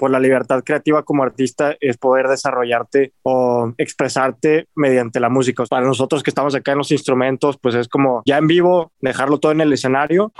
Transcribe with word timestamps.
por 0.00 0.10
la 0.10 0.18
libertad 0.18 0.64
creativa 0.64 1.02
como 1.02 1.22
artista 1.22 1.76
es 1.78 1.98
poder 1.98 2.26
desarrollarte 2.26 3.12
o 3.22 3.74
expresarte 3.76 4.66
mediante 4.74 5.20
la 5.20 5.28
música. 5.28 5.62
Para 5.68 5.84
nosotros 5.84 6.22
que 6.22 6.30
estamos 6.30 6.54
acá 6.54 6.72
en 6.72 6.78
los 6.78 6.90
instrumentos, 6.90 7.58
pues 7.60 7.74
es 7.74 7.86
como 7.86 8.22
ya 8.24 8.38
en 8.38 8.46
vivo, 8.46 8.92
dejarlo 9.00 9.38
todo 9.38 9.52
en 9.52 9.60
el 9.60 9.74
escenario 9.74 10.32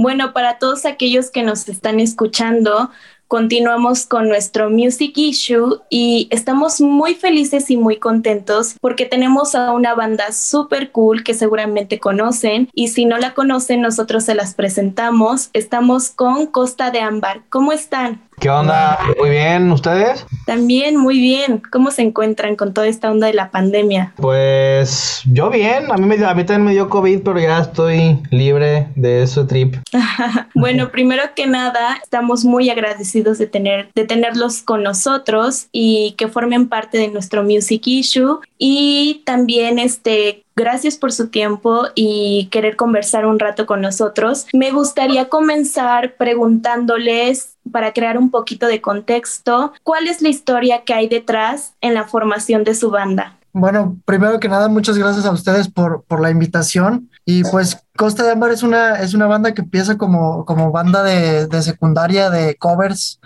bueno, 0.00 0.32
para 0.32 0.58
todos 0.58 0.84
aquellos 0.84 1.32
que 1.32 1.42
nos 1.42 1.68
están 1.68 1.98
escuchando, 1.98 2.88
continuamos 3.28 4.06
con 4.06 4.26
nuestro 4.28 4.70
Music 4.70 5.12
Issue 5.16 5.80
y 5.90 6.28
estamos 6.30 6.80
muy 6.80 7.14
felices 7.14 7.70
y 7.70 7.76
muy 7.76 7.98
contentos 7.98 8.74
porque 8.80 9.04
tenemos 9.04 9.54
a 9.54 9.72
una 9.72 9.94
banda 9.94 10.32
súper 10.32 10.90
cool 10.90 11.22
que 11.22 11.34
seguramente 11.34 12.00
conocen 12.00 12.68
y 12.72 12.88
si 12.88 13.04
no 13.04 13.18
la 13.18 13.34
conocen 13.34 13.82
nosotros 13.82 14.24
se 14.24 14.34
las 14.34 14.54
presentamos. 14.54 15.50
Estamos 15.52 16.10
con 16.10 16.46
Costa 16.46 16.90
de 16.90 17.00
Ámbar. 17.00 17.42
¿Cómo 17.50 17.72
están? 17.72 18.27
¿Qué 18.40 18.50
onda? 18.50 18.98
Muy 19.18 19.30
bien, 19.30 19.70
¿ustedes? 19.72 20.24
También 20.46 20.96
muy 20.96 21.18
bien. 21.18 21.60
¿Cómo 21.72 21.90
se 21.90 22.02
encuentran 22.02 22.54
con 22.54 22.72
toda 22.72 22.86
esta 22.86 23.10
onda 23.10 23.26
de 23.26 23.34
la 23.34 23.50
pandemia? 23.50 24.12
Pues 24.16 25.22
yo 25.26 25.50
bien, 25.50 25.90
a 25.90 25.96
mí, 25.96 26.06
me, 26.06 26.24
a 26.24 26.34
mí 26.34 26.44
también 26.44 26.64
me 26.64 26.72
dio 26.72 26.88
COVID, 26.88 27.22
pero 27.22 27.40
ya 27.40 27.58
estoy 27.58 28.20
libre 28.30 28.88
de 28.94 29.22
ese 29.24 29.44
trip. 29.44 29.76
bueno, 30.54 30.90
primero 30.90 31.22
que 31.34 31.48
nada, 31.48 31.98
estamos 32.00 32.44
muy 32.44 32.70
agradecidos 32.70 33.38
de, 33.38 33.48
tener, 33.48 33.90
de 33.94 34.04
tenerlos 34.04 34.62
con 34.62 34.84
nosotros 34.84 35.66
y 35.72 36.14
que 36.16 36.28
formen 36.28 36.68
parte 36.68 36.96
de 36.96 37.08
nuestro 37.08 37.42
Music 37.42 37.82
Issue. 37.86 38.38
Y 38.56 39.22
también 39.26 39.80
este, 39.80 40.44
Gracias 40.58 40.96
por 40.96 41.12
su 41.12 41.28
tiempo 41.28 41.84
y 41.94 42.48
querer 42.50 42.74
conversar 42.74 43.26
un 43.26 43.38
rato 43.38 43.64
con 43.64 43.80
nosotros. 43.80 44.44
Me 44.52 44.72
gustaría 44.72 45.28
comenzar 45.28 46.16
preguntándoles, 46.16 47.54
para 47.70 47.92
crear 47.92 48.18
un 48.18 48.32
poquito 48.32 48.66
de 48.66 48.80
contexto, 48.80 49.72
¿cuál 49.84 50.08
es 50.08 50.20
la 50.20 50.30
historia 50.30 50.82
que 50.82 50.94
hay 50.94 51.06
detrás 51.06 51.74
en 51.80 51.94
la 51.94 52.08
formación 52.08 52.64
de 52.64 52.74
su 52.74 52.90
banda? 52.90 53.38
Bueno, 53.52 53.98
primero 54.04 54.40
que 54.40 54.48
nada, 54.48 54.66
muchas 54.68 54.98
gracias 54.98 55.26
a 55.26 55.30
ustedes 55.30 55.68
por, 55.68 56.02
por 56.08 56.20
la 56.20 56.30
invitación. 56.30 57.08
Y 57.24 57.44
pues 57.44 57.78
Costa 57.96 58.24
de 58.24 58.32
Ámbar 58.32 58.50
es 58.50 58.64
una, 58.64 58.96
es 58.96 59.14
una 59.14 59.26
banda 59.26 59.54
que 59.54 59.62
empieza 59.62 59.96
como, 59.96 60.44
como 60.44 60.72
banda 60.72 61.04
de, 61.04 61.46
de 61.46 61.62
secundaria 61.62 62.30
de 62.30 62.56
covers. 62.56 63.20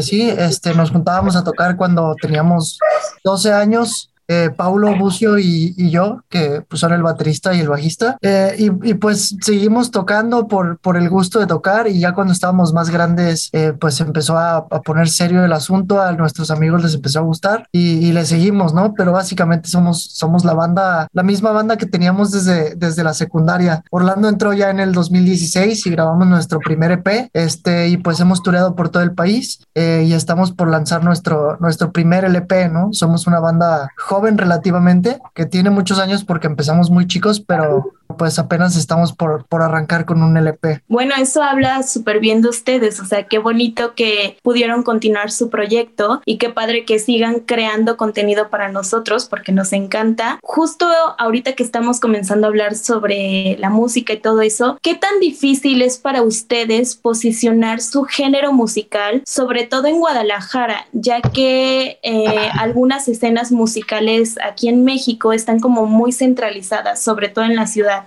Sí, 0.00 0.30
este, 0.30 0.74
nos 0.74 0.90
juntábamos 0.90 1.36
a 1.36 1.44
tocar 1.44 1.76
cuando 1.76 2.14
teníamos 2.18 2.78
12 3.24 3.52
años 3.52 4.10
eh, 4.28 4.50
Paulo 4.54 4.94
Bucio 4.94 5.38
y, 5.38 5.90
yo, 5.90 6.22
que 6.28 6.62
pues 6.68 6.80
son 6.80 6.92
el 6.92 7.02
baterista 7.02 7.54
y 7.54 7.60
el 7.60 7.68
bajista. 7.68 8.18
Eh, 8.20 8.56
y, 8.58 8.94
pues 8.94 9.36
seguimos 9.40 9.90
tocando 9.90 10.48
por, 10.48 10.78
por 10.78 10.98
el 10.98 11.08
gusto 11.08 11.38
de 11.38 11.46
tocar 11.46 11.88
y 11.88 12.00
ya 12.00 12.12
cuando 12.12 12.34
estábamos 12.34 12.74
más 12.74 12.90
grandes, 12.90 13.48
eh, 13.52 13.72
pues 13.78 14.00
empezó 14.00 14.36
a, 14.36 14.68
poner 14.84 15.08
serio 15.08 15.44
el 15.44 15.52
asunto, 15.52 16.00
a 16.00 16.12
nuestros 16.12 16.50
amigos 16.50 16.82
les 16.82 16.94
empezó 16.94 17.20
a 17.20 17.22
gustar 17.22 17.68
y, 17.72 18.12
le 18.12 18.24
seguimos, 18.24 18.74
¿no? 18.74 18.94
Pero 18.94 19.12
básicamente 19.12 19.68
somos, 19.68 20.02
somos 20.02 20.44
la 20.44 20.54
banda, 20.54 21.08
la 21.12 21.22
misma 21.22 21.52
banda 21.52 21.76
que 21.76 21.86
teníamos 21.86 22.30
desde, 22.30 22.74
desde 22.74 23.04
la 23.04 23.14
secundaria. 23.14 23.82
Orlando 23.90 24.28
entró 24.28 24.52
ya 24.52 24.70
en 24.70 24.80
el 24.80 24.92
2016 24.92 25.86
y 25.86 25.90
grabamos 25.90 26.26
nuestro 26.26 26.58
primer 26.58 26.92
EP, 26.92 27.30
este, 27.32 27.88
y 27.88 27.96
pues 27.96 28.20
hemos 28.20 28.42
tureado 28.42 28.74
por 28.74 28.88
todo 28.88 29.02
el 29.02 29.12
país 29.12 29.60
y 29.74 30.12
estamos 30.12 30.52
por 30.52 30.68
lanzar 30.68 31.04
nuestro, 31.04 31.56
nuestro 31.60 31.92
primer 31.92 32.24
LP, 32.24 32.68
¿no? 32.68 32.88
Somos 32.92 33.26
una 33.26 33.40
banda 33.40 33.88
joven 33.96 34.17
joven 34.18 34.36
relativamente, 34.36 35.20
que 35.32 35.46
tiene 35.46 35.70
muchos 35.70 36.00
años 36.00 36.24
porque 36.24 36.48
empezamos 36.48 36.90
muy 36.90 37.06
chicos, 37.06 37.40
pero 37.40 37.92
pues 38.16 38.38
apenas 38.38 38.76
estamos 38.76 39.12
por, 39.12 39.44
por 39.46 39.62
arrancar 39.62 40.04
con 40.04 40.22
un 40.22 40.36
LP. 40.36 40.82
Bueno, 40.88 41.14
eso 41.18 41.42
habla 41.42 41.82
súper 41.82 42.20
bien 42.20 42.42
de 42.42 42.48
ustedes, 42.48 43.00
o 43.00 43.04
sea, 43.04 43.24
qué 43.24 43.38
bonito 43.38 43.94
que 43.94 44.38
pudieron 44.42 44.82
continuar 44.82 45.30
su 45.30 45.50
proyecto 45.50 46.22
y 46.24 46.38
qué 46.38 46.50
padre 46.50 46.84
que 46.84 46.98
sigan 46.98 47.40
creando 47.40 47.96
contenido 47.96 48.48
para 48.48 48.70
nosotros 48.70 49.26
porque 49.26 49.52
nos 49.52 49.72
encanta. 49.72 50.38
Justo 50.42 50.86
ahorita 51.18 51.52
que 51.52 51.62
estamos 51.62 52.00
comenzando 52.00 52.46
a 52.46 52.50
hablar 52.50 52.74
sobre 52.74 53.56
la 53.58 53.70
música 53.70 54.12
y 54.12 54.20
todo 54.20 54.40
eso, 54.40 54.78
¿qué 54.82 54.94
tan 54.94 55.20
difícil 55.20 55.82
es 55.82 55.98
para 55.98 56.22
ustedes 56.22 56.96
posicionar 56.96 57.80
su 57.80 58.04
género 58.04 58.52
musical, 58.52 59.22
sobre 59.26 59.64
todo 59.64 59.86
en 59.86 59.98
Guadalajara, 59.98 60.86
ya 60.92 61.20
que 61.20 61.98
eh, 62.02 62.50
algunas 62.58 63.08
escenas 63.08 63.52
musicales 63.52 64.36
aquí 64.44 64.68
en 64.68 64.84
México 64.84 65.32
están 65.32 65.60
como 65.60 65.86
muy 65.86 66.12
centralizadas, 66.12 67.02
sobre 67.02 67.28
todo 67.28 67.44
en 67.44 67.56
la 67.56 67.66
ciudad? 67.66 67.97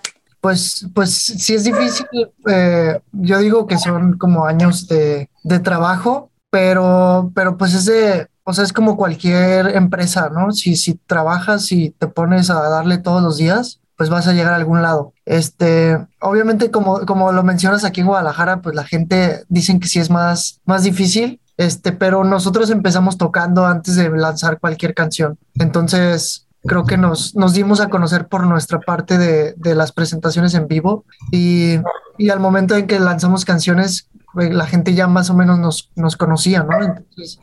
Pues, 0.41 0.87
pues 0.93 1.15
sí 1.15 1.53
es 1.53 1.63
difícil. 1.63 2.07
Eh, 2.47 2.99
yo 3.11 3.37
digo 3.39 3.67
que 3.67 3.77
son 3.77 4.17
como 4.17 4.45
años 4.45 4.87
de, 4.87 5.29
de 5.43 5.59
trabajo, 5.59 6.31
pero, 6.49 7.31
pero 7.33 7.57
pues 7.57 7.73
es 7.73 7.85
de, 7.85 8.27
o 8.43 8.53
sea, 8.53 8.63
es 8.63 8.73
como 8.73 8.97
cualquier 8.97 9.75
empresa, 9.75 10.29
¿no? 10.29 10.51
Si, 10.51 10.75
si 10.75 10.95
trabajas 10.95 11.71
y 11.71 11.91
te 11.91 12.07
pones 12.07 12.49
a 12.49 12.61
darle 12.69 12.97
todos 12.97 13.21
los 13.21 13.37
días, 13.37 13.79
pues 13.95 14.09
vas 14.09 14.27
a 14.27 14.33
llegar 14.33 14.53
a 14.53 14.55
algún 14.55 14.81
lado. 14.81 15.13
Este, 15.25 16.07
obviamente, 16.19 16.71
como, 16.71 17.05
como 17.05 17.31
lo 17.31 17.43
mencionas 17.43 17.83
aquí 17.83 18.01
en 18.01 18.07
Guadalajara, 18.07 18.61
pues 18.61 18.75
la 18.75 18.83
gente 18.83 19.43
dicen 19.47 19.79
que 19.79 19.87
sí 19.87 19.99
es 19.99 20.09
más, 20.09 20.59
más 20.65 20.83
difícil, 20.83 21.39
este, 21.57 21.91
pero 21.91 22.23
nosotros 22.23 22.71
empezamos 22.71 23.17
tocando 23.17 23.67
antes 23.67 23.95
de 23.95 24.09
lanzar 24.09 24.59
cualquier 24.59 24.95
canción. 24.95 25.37
Entonces, 25.53 26.47
creo 26.63 26.85
que 26.85 26.97
nos, 26.97 27.35
nos 27.35 27.53
dimos 27.53 27.81
a 27.81 27.89
conocer 27.89 28.27
por 28.27 28.45
nuestra 28.45 28.79
parte 28.79 29.17
de, 29.17 29.53
de 29.53 29.75
las 29.75 29.91
presentaciones 29.91 30.53
en 30.53 30.67
vivo 30.67 31.05
y, 31.31 31.75
y, 32.17 32.29
al 32.29 32.39
momento 32.39 32.75
en 32.75 32.87
que 32.87 32.99
lanzamos 32.99 33.45
canciones, 33.45 34.09
pues, 34.33 34.53
la 34.53 34.65
gente 34.65 34.93
ya 34.93 35.07
más 35.07 35.29
o 35.29 35.33
menos 35.33 35.59
nos, 35.59 35.91
nos 35.95 36.15
conocía, 36.15 36.63
¿no? 36.63 36.83
Entonces, 36.83 37.39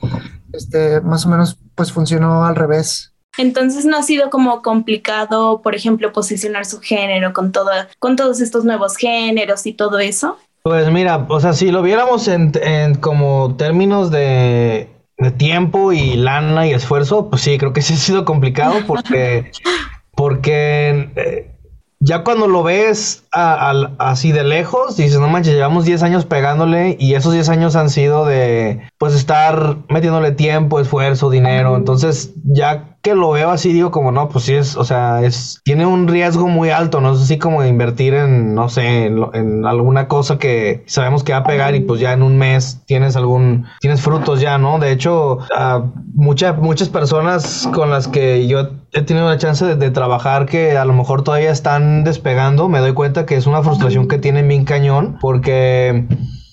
este, 0.53 1.01
más 1.01 1.27
o 1.27 1.31
menos, 1.31 1.59
pues 1.75 1.93
funcionó 1.93 2.45
al 2.45 2.57
revés. 2.57 3.13
Entonces 3.37 3.85
no 3.85 3.97
ha 3.97 4.03
sido 4.03 4.31
como 4.31 4.63
complicado, 4.63 5.63
por 5.63 5.75
ejemplo, 5.75 6.13
posicionar 6.13 6.65
su 6.65 6.81
género 6.81 7.33
con 7.33 7.53
todo, 7.53 7.71
con 7.99 8.17
todos 8.17 8.41
estos 8.41 8.65
nuevos 8.65 8.97
géneros 8.97 9.67
y 9.67 9.75
todo 9.75 9.99
eso. 9.99 10.39
Pues 10.63 10.91
mira, 10.91 11.25
o 11.29 11.41
sea, 11.41 11.53
si 11.53 11.71
lo 11.71 11.83
viéramos 11.83 12.27
en, 12.27 12.53
en 12.61 12.97
como 12.97 13.55
términos 13.57 14.11
de 14.11 14.91
de 15.19 15.31
tiempo 15.33 15.93
y 15.93 16.15
lana 16.15 16.67
y 16.67 16.73
esfuerzo, 16.73 17.29
pues 17.29 17.43
sí, 17.43 17.59
creo 17.59 17.73
que 17.73 17.83
sí 17.83 17.95
ha 17.95 17.97
sido 17.97 18.25
complicado 18.25 18.77
porque, 18.87 19.51
porque 20.15 21.11
eh, 21.17 21.51
ya 22.01 22.23
cuando 22.23 22.47
lo 22.47 22.63
ves 22.63 23.25
así 23.33 24.33
de 24.33 24.45
lejos, 24.45 24.97
dices, 24.97 25.19
no 25.21 25.29
manches, 25.29 25.55
llevamos 25.55 25.85
10 25.85 26.03
años 26.03 26.25
pegándole 26.25 26.97
y 26.99 27.15
esos 27.15 27.33
10 27.33 27.49
años 27.49 27.77
han 27.77 27.91
sido 27.91 28.25
de, 28.25 28.81
pues, 28.99 29.15
estar 29.15 29.77
metiéndole 29.89 30.33
tiempo, 30.33 30.81
esfuerzo, 30.81 31.31
dinero. 31.31 31.77
Entonces, 31.77 32.33
ya 32.45 32.97
que 33.03 33.15
lo 33.15 33.31
veo 33.31 33.51
así, 33.51 33.73
digo 33.73 33.91
como, 33.91 34.11
no, 34.11 34.29
pues 34.29 34.45
sí 34.45 34.55
es, 34.55 34.77
o 34.77 34.85
sea, 34.85 35.23
es, 35.23 35.61
tiene 35.65 35.87
un 35.87 36.09
riesgo 36.09 36.49
muy 36.49 36.71
alto, 36.71 37.01
¿no? 37.01 37.13
Es 37.13 37.21
así 37.21 37.39
como 37.39 37.63
de 37.63 37.69
invertir 37.69 38.15
en, 38.15 38.55
no 38.55 38.69
sé, 38.69 39.07
en, 39.07 39.65
alguna 39.67 40.09
cosa 40.09 40.39
que 40.39 40.83
sabemos 40.87 41.23
que 41.23 41.33
va 41.33 41.39
a 41.39 41.45
pegar 41.45 41.75
y 41.75 41.81
pues 41.81 42.01
ya 42.01 42.13
en 42.13 42.23
un 42.23 42.37
mes 42.37 42.83
tienes 42.87 43.17
algún, 43.17 43.67
tienes 43.81 44.01
frutos 44.01 44.41
ya, 44.41 44.59
¿no? 44.59 44.79
De 44.79 44.91
hecho, 44.91 45.39
muchas 46.15 46.59
muchas 46.59 46.89
personas 46.89 47.69
con 47.73 47.91
las 47.91 48.09
que 48.09 48.47
yo 48.49 48.71
he 48.93 49.03
tenido 49.03 49.29
la 49.29 49.39
chance 49.39 49.77
de, 49.77 49.91
trabajar 49.91 50.47
que 50.47 50.77
a 50.77 50.85
lo 50.85 50.93
mejor 50.93 51.23
todavía 51.23 51.51
están 51.51 52.05
despegando, 52.05 52.69
me 52.69 52.79
doy 52.79 52.93
cuenta 52.93 53.18
que 53.27 53.37
es 53.37 53.47
una 53.47 53.63
frustración 53.63 54.09
que 54.09 54.19
tienen 54.19 54.49
bien 54.49 54.65
cañón 54.65 55.19
porque 55.21 56.07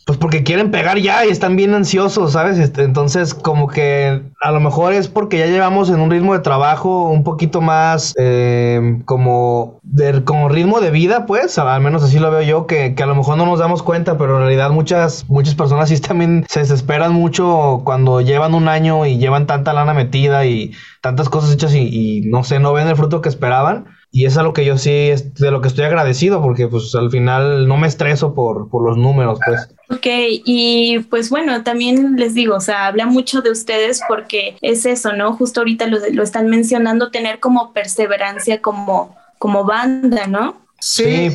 pues 0.06 0.20
porque 0.20 0.44
quieren 0.44 0.70
pegar 0.70 1.00
ya 1.00 1.26
y 1.26 1.30
están 1.30 1.56
bien 1.56 1.74
ansiosos, 1.74 2.34
¿sabes? 2.34 2.60
Este, 2.60 2.84
entonces, 2.84 3.34
como 3.34 3.68
que 3.68 4.22
a 4.40 4.52
lo 4.52 4.60
mejor 4.60 4.94
es 4.94 5.08
porque 5.08 5.40
ya 5.40 5.48
llevamos 5.48 5.90
en 5.90 6.00
un 6.00 6.12
ritmo 6.12 6.34
de 6.34 6.42
trabajo 6.42 7.10
un 7.10 7.24
poquito 7.24 7.60
más 7.60 8.14
eh, 8.20 9.02
como, 9.06 9.80
de, 9.82 10.24
como 10.24 10.48
ritmo 10.48 10.80
de 10.80 10.92
vida, 10.92 11.26
pues, 11.26 11.58
al 11.58 11.82
menos 11.82 12.04
así 12.04 12.20
lo 12.20 12.30
veo 12.30 12.44
yo, 12.44 12.68
que, 12.68 12.94
que, 12.94 13.02
a 13.02 13.08
lo 13.08 13.16
mejor 13.16 13.38
no 13.38 13.48
nos 13.48 13.58
damos 13.58 13.82
cuenta, 13.82 14.16
pero 14.16 14.36
en 14.36 14.44
realidad 14.44 14.70
muchas, 14.70 15.28
muchas 15.28 15.56
personas 15.56 15.90
sí 15.90 16.00
también 16.00 16.46
se 16.48 16.60
desesperan 16.60 17.12
mucho 17.12 17.82
cuando 17.84 18.22
llevan 18.22 18.54
un 18.54 18.68
año 18.68 19.08
y 19.08 19.18
llevan 19.18 19.48
tanta 19.48 19.74
lana 19.74 19.96
metida 19.96 20.46
y 20.46 20.74
tantas 21.02 21.30
cosas 21.30 21.52
hechas 21.52 21.74
y, 21.74 21.80
y 21.80 22.22
no 22.30 22.44
sé, 22.44 22.60
no 22.60 22.74
ven 22.74 22.88
el 22.88 22.96
fruto 22.96 23.22
que 23.22 23.30
esperaban. 23.30 23.86
Y 24.16 24.26
es 24.26 24.38
algo 24.38 24.54
que 24.54 24.64
yo 24.64 24.78
sí, 24.78 25.12
de 25.12 25.52
lo 25.52 25.60
que 25.60 25.68
estoy 25.68 25.84
agradecido, 25.84 26.42
porque 26.42 26.70
pues 26.70 26.96
al 26.96 27.12
final 27.12 27.68
no 27.68 27.76
me 27.76 27.86
estreso 27.86 28.34
por, 28.34 28.70
por 28.70 28.82
los 28.82 28.96
números, 28.98 29.40
pues. 29.46 29.68
Ok, 29.90 30.06
y 30.46 31.00
pues 31.10 31.30
bueno, 31.30 31.64
también 31.64 32.16
les 32.16 32.34
digo, 32.34 32.56
o 32.56 32.62
sea, 32.62 32.88
habla 32.88 33.08
mucho 33.08 33.42
de 33.42 33.52
ustedes 33.52 34.00
porque 34.08 34.56
es 34.62 34.86
eso, 34.86 35.12
¿no? 35.12 35.34
Justo 35.34 35.60
ahorita 35.60 35.88
lo, 35.88 35.98
lo 36.14 36.24
están 36.24 36.48
mencionando, 36.48 37.12
tener 37.12 37.42
como 37.42 37.74
perseverancia 37.74 38.62
como, 38.62 39.18
como 39.38 39.66
banda, 39.66 40.28
¿no? 40.28 40.62
Sí, 40.80 41.34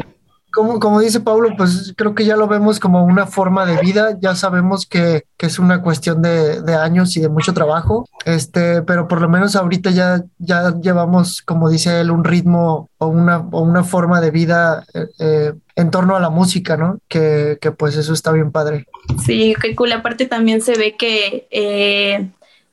como, 0.52 0.80
como 0.80 1.00
dice 1.00 1.20
Pablo, 1.20 1.50
pues 1.56 1.94
creo 1.96 2.14
que 2.14 2.24
ya 2.24 2.36
lo 2.36 2.48
vemos 2.48 2.80
como 2.80 3.04
una 3.04 3.26
forma 3.26 3.66
de 3.66 3.80
vida, 3.80 4.16
ya 4.20 4.34
sabemos 4.34 4.86
que, 4.86 5.24
que 5.36 5.46
es 5.46 5.58
una 5.58 5.82
cuestión 5.82 6.22
de, 6.22 6.62
de, 6.62 6.74
años 6.74 7.16
y 7.16 7.20
de 7.20 7.28
mucho 7.28 7.54
trabajo, 7.54 8.08
este, 8.24 8.82
pero 8.82 9.08
por 9.08 9.20
lo 9.20 9.28
menos 9.28 9.56
ahorita 9.56 9.90
ya, 9.90 10.24
ya 10.38 10.74
llevamos, 10.80 11.42
como 11.42 11.68
dice 11.68 12.00
él, 12.00 12.10
un 12.10 12.24
ritmo 12.24 12.88
o 12.98 13.06
una, 13.06 13.38
o 13.38 13.62
una 13.62 13.84
forma 13.84 14.20
de 14.20 14.30
vida 14.30 14.84
eh, 14.94 15.06
eh, 15.18 15.52
en 15.76 15.90
torno 15.90 16.16
a 16.16 16.20
la 16.20 16.30
música, 16.30 16.76
¿no? 16.76 16.98
Que, 17.08 17.58
que, 17.60 17.72
pues 17.72 17.96
eso 17.96 18.12
está 18.12 18.32
bien 18.32 18.52
padre. 18.52 18.86
Sí, 19.24 19.54
qué 19.60 19.74
cool. 19.74 19.92
Aparte 19.92 20.26
también 20.26 20.60
se 20.60 20.76
ve 20.76 20.96
que 20.96 21.48
eh, 21.50 22.30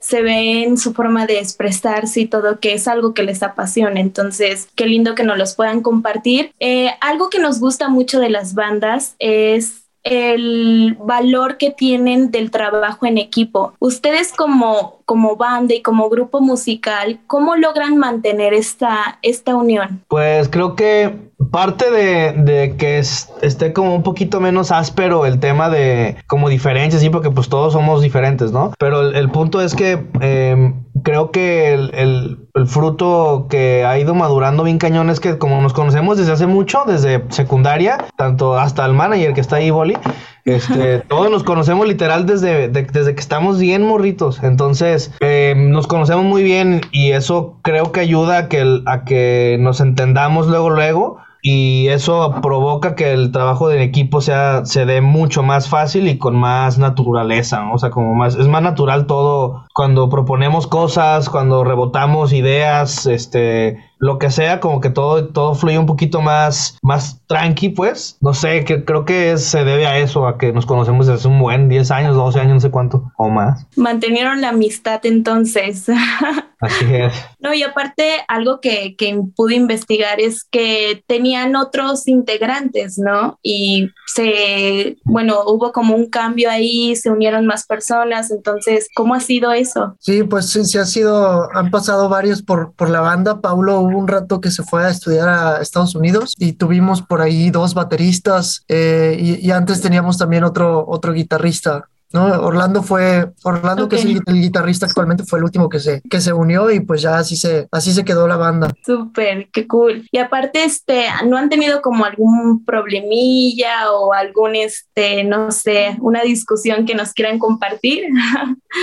se 0.08 0.22
ve 0.22 0.64
en 0.64 0.78
su 0.78 0.94
forma 0.94 1.26
de 1.26 1.38
expresarse 1.40 2.22
y 2.22 2.28
todo, 2.28 2.62
que 2.62 2.74
es 2.74 2.88
algo 2.88 3.14
que 3.14 3.24
les 3.24 3.44
apasiona. 3.44 4.00
Entonces, 4.00 4.70
qué 4.74 4.86
lindo 4.86 5.16
que 5.16 5.26
nos 5.26 5.38
los 5.38 5.54
puedan 5.54 5.82
compartir. 5.82 6.54
Eh, 6.62 6.92
algo 7.02 7.30
que 7.30 7.40
nos 7.40 7.60
gusta 7.60 7.90
mucho 7.90 8.22
de 8.22 8.30
las 8.30 8.54
bandas 8.54 9.18
es 9.20 9.87
el 10.04 10.98
valor 11.00 11.58
que 11.58 11.72
tienen 11.72 12.32
del 12.32 12.52
trabajo 12.52 13.06
en 13.06 13.18
equipo. 13.18 13.74
Ustedes 13.80 14.32
como, 14.34 15.02
como 15.06 15.36
banda 15.36 15.74
y 15.74 15.82
como 15.82 16.10
grupo 16.10 16.42
musical, 16.42 17.20
¿cómo 17.28 17.56
logran 17.56 17.98
mantener 17.98 18.54
esta, 18.54 19.20
esta 19.22 19.56
unión? 19.56 20.04
Pues 20.08 20.50
creo 20.50 20.76
que 20.76 21.28
parte 21.52 21.92
de, 21.92 22.34
de 22.34 22.76
que 22.78 22.98
es, 23.00 23.32
esté 23.42 23.74
como 23.74 23.96
un 23.96 24.04
poquito 24.04 24.40
menos 24.40 24.72
áspero 24.72 25.26
el 25.26 25.40
tema 25.40 25.70
de 25.70 26.18
como 26.28 26.50
diferencias, 26.50 27.02
sí, 27.02 27.10
porque 27.10 27.30
pues 27.30 27.50
todos 27.50 27.74
somos 27.74 28.02
diferentes, 28.02 28.52
¿no? 28.52 28.74
Pero 28.80 29.02
el, 29.02 29.30
punto 29.30 29.62
es 29.62 29.76
que 29.76 30.04
eh, 30.22 30.74
creo 31.04 31.32
que 31.32 31.74
el, 31.74 31.92
el, 31.94 32.48
el, 32.54 32.68
fruto 32.68 33.48
que 33.50 33.86
ha 33.86 33.98
ido 34.00 34.16
madurando 34.16 34.64
bien 34.64 34.78
cañón 34.78 35.10
es 35.10 35.20
que 35.20 35.38
como 35.38 35.62
nos 35.62 35.74
conocemos 35.74 36.18
desde 36.18 36.34
hace 36.34 36.48
mucho, 36.48 36.84
desde 36.86 37.24
secundaria, 37.30 38.06
tanto 38.16 38.58
hasta 38.58 38.86
el 38.86 38.94
manager 38.94 39.34
que 39.34 39.42
está 39.42 39.58
ahí, 39.58 39.70
Boli, 39.70 39.98
este, 40.46 41.00
todos 41.00 41.30
nos 41.30 41.44
conocemos 41.44 41.88
literal 41.88 42.26
desde, 42.26 42.70
de, 42.70 42.84
desde 42.84 43.14
que 43.14 43.20
estamos 43.20 43.60
bien 43.60 43.86
morritos. 43.86 44.42
Entonces, 44.44 45.12
eh, 45.20 45.54
nos 45.58 45.88
conocemos 45.88 46.24
muy 46.24 46.42
bien 46.42 46.82
y 46.92 47.12
eso 47.12 47.60
creo 47.64 47.92
que 47.92 48.00
ayuda 48.00 48.38
a 48.38 48.48
que, 48.48 48.82
a 48.86 49.04
que 49.04 49.58
nos 49.60 49.82
entendamos 49.82 50.48
luego, 50.48 50.70
luego 50.70 51.20
y 51.50 51.88
eso 51.88 52.36
provoca 52.42 52.94
que 52.94 53.14
el 53.14 53.32
trabajo 53.32 53.70
del 53.70 53.80
equipo 53.82 54.20
sea, 54.20 54.66
se 54.66 54.86
dé 54.86 55.00
mucho 55.00 55.44
más 55.44 55.70
fácil 55.70 56.10
y 56.10 56.18
con 56.18 56.36
más 56.36 56.78
naturaleza, 56.78 57.64
¿no? 57.64 57.76
O 57.76 57.78
sea, 57.78 57.90
como 57.90 58.16
más, 58.16 58.36
es 58.36 58.50
más 58.50 58.62
natural 58.62 59.06
todo 59.06 59.64
cuando 59.74 60.10
proponemos 60.10 60.68
cosas, 60.68 61.30
cuando 61.30 61.64
rebotamos 61.64 62.34
ideas, 62.34 63.06
este, 63.06 63.78
lo 63.98 64.20
que 64.20 64.30
sea, 64.30 64.60
como 64.60 64.82
que 64.82 64.90
todo, 64.90 65.30
todo 65.30 65.56
fluye 65.56 65.80
un 65.80 65.86
poquito 65.86 66.22
más, 66.22 66.78
más 66.82 67.22
tranqui, 67.28 67.70
pues. 67.70 68.18
No 68.22 68.34
sé, 68.34 68.64
que 68.64 68.84
creo 68.84 69.06
que 69.06 69.38
se 69.38 69.64
debe 69.64 69.86
a 69.86 69.98
eso, 70.00 70.28
a 70.28 70.38
que 70.38 70.52
nos 70.52 70.66
conocemos 70.66 71.08
desde 71.08 71.20
hace 71.20 71.28
un 71.28 71.40
buen 71.40 71.70
10 71.70 71.92
años, 71.92 72.16
12 72.16 72.40
años, 72.40 72.54
no 72.56 72.60
sé 72.62 72.72
cuánto, 72.72 73.12
o 73.18 73.30
más. 73.30 73.68
Mantenieron 73.76 74.42
la 74.42 74.50
amistad 74.50 75.02
entonces. 75.04 75.86
Así 76.60 76.86
es. 76.90 77.14
No, 77.40 77.54
y 77.54 77.62
aparte, 77.62 78.24
algo 78.28 78.60
que, 78.62 78.96
que 78.98 79.20
pude 79.36 79.56
investigar 79.56 80.20
es 80.20 80.44
que 80.44 81.04
tenían 81.06 81.56
otros 81.56 82.08
integrantes, 82.08 82.98
¿no? 82.98 83.38
Y 83.44 83.92
se, 84.08 84.98
bueno, 85.04 85.44
hubo 85.46 85.72
como 85.72 85.96
un 85.96 86.10
cambio 86.10 86.50
ahí, 86.50 86.96
se 86.96 87.12
unieron 87.12 87.46
más 87.46 87.68
personas, 87.68 88.32
entonces, 88.32 88.88
¿cómo 88.96 89.14
ha 89.14 89.20
sido 89.20 89.52
eso? 89.52 89.96
Sí, 90.00 90.24
pues 90.24 90.50
sí, 90.50 90.66
sí 90.66 90.80
ha 90.80 90.86
sido, 90.86 91.48
han 91.56 91.70
pasado 91.70 92.10
varios 92.10 92.42
por, 92.42 92.74
por 92.74 92.90
la 92.90 93.02
banda. 93.02 93.40
Paulo 93.40 93.80
hubo 93.82 93.98
un 93.98 94.08
rato 94.08 94.42
que 94.42 94.50
se 94.50 94.64
fue 94.64 94.84
a 94.84 94.90
estudiar 94.90 95.30
a 95.30 95.62
Estados 95.62 95.94
Unidos 95.94 96.34
y 96.40 96.54
tuvimos 96.54 97.04
por 97.04 97.17
ahí 97.22 97.50
dos 97.50 97.74
bateristas 97.74 98.64
eh, 98.68 99.18
y, 99.20 99.48
y, 99.48 99.52
antes 99.52 99.82
teníamos 99.82 100.18
también 100.18 100.44
otro, 100.44 100.86
otro 100.88 101.14
guitarrista. 101.14 101.88
¿no? 102.14 102.26
Orlando 102.26 102.84
fue, 102.84 103.32
Orlando 103.44 103.86
okay. 103.86 103.98
que 103.98 104.10
es 104.10 104.16
el, 104.16 104.22
el, 104.26 104.42
guitarrista 104.42 104.86
actualmente 104.86 105.24
fue 105.26 105.40
el 105.40 105.46
último 105.46 105.68
que 105.68 105.80
se, 105.80 106.02
que 106.10 106.22
se 106.22 106.32
unió 106.32 106.72
y 106.72 106.80
pues 106.80 107.02
ya 107.02 107.18
así 107.18 107.36
se, 107.36 107.68
así 107.72 107.94
se 107.94 108.06
quedó 108.06 108.28
la 108.28 108.38
banda. 108.38 108.74
Súper, 108.86 109.50
qué 109.52 109.68
cool. 109.68 110.08
Y 110.12 110.18
aparte, 110.18 110.64
este, 110.64 111.06
¿no 111.26 111.38
han 111.38 111.50
tenido 111.50 111.82
como 111.82 112.06
algún 112.06 112.64
problemilla 112.64 113.92
o 113.92 114.14
algún, 114.14 114.56
este, 114.56 115.24
no 115.24 115.52
sé, 115.52 115.98
una 116.00 116.22
discusión 116.22 116.86
que 116.86 116.96
nos 116.96 117.14
quieran 117.14 117.40
compartir? 117.40 118.06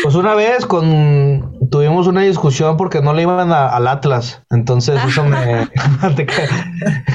Pues 0.03 0.17
una 0.17 0.35
vez 0.35 0.67
con, 0.67 1.54
tuvimos 1.75 2.07
una 2.07 2.21
discusión 2.21 2.77
porque 2.77 3.01
no 3.01 3.15
le 3.15 3.23
iban 3.23 3.51
a, 3.51 3.69
al 3.69 3.89
Atlas, 3.89 4.43
entonces 4.51 5.03
eso 5.05 5.25
me... 5.25 5.35